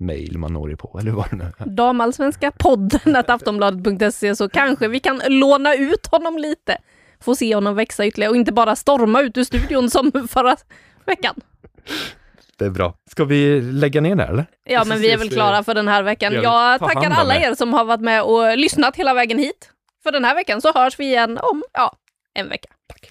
[0.00, 1.66] mail man når er på, eller vad det nu är.
[1.66, 6.78] Damallsvenska podden aftonbladet.se så kanske vi kan låna ut honom lite.
[7.20, 10.56] Få se honom växa ytterligare och inte bara storma ut ur studion som förra
[11.06, 11.34] veckan.
[12.60, 12.94] Det är bra.
[13.10, 14.46] Ska vi lägga ner där, eller?
[14.64, 16.32] Ja, men vi är väl klara för den här veckan.
[16.32, 17.50] Ja, Jag ta tackar alla er.
[17.50, 19.70] er som har varit med och lyssnat hela vägen hit.
[20.02, 21.92] För den här veckan så hörs vi igen om, ja,
[22.34, 22.68] en vecka.
[22.88, 23.10] Tack.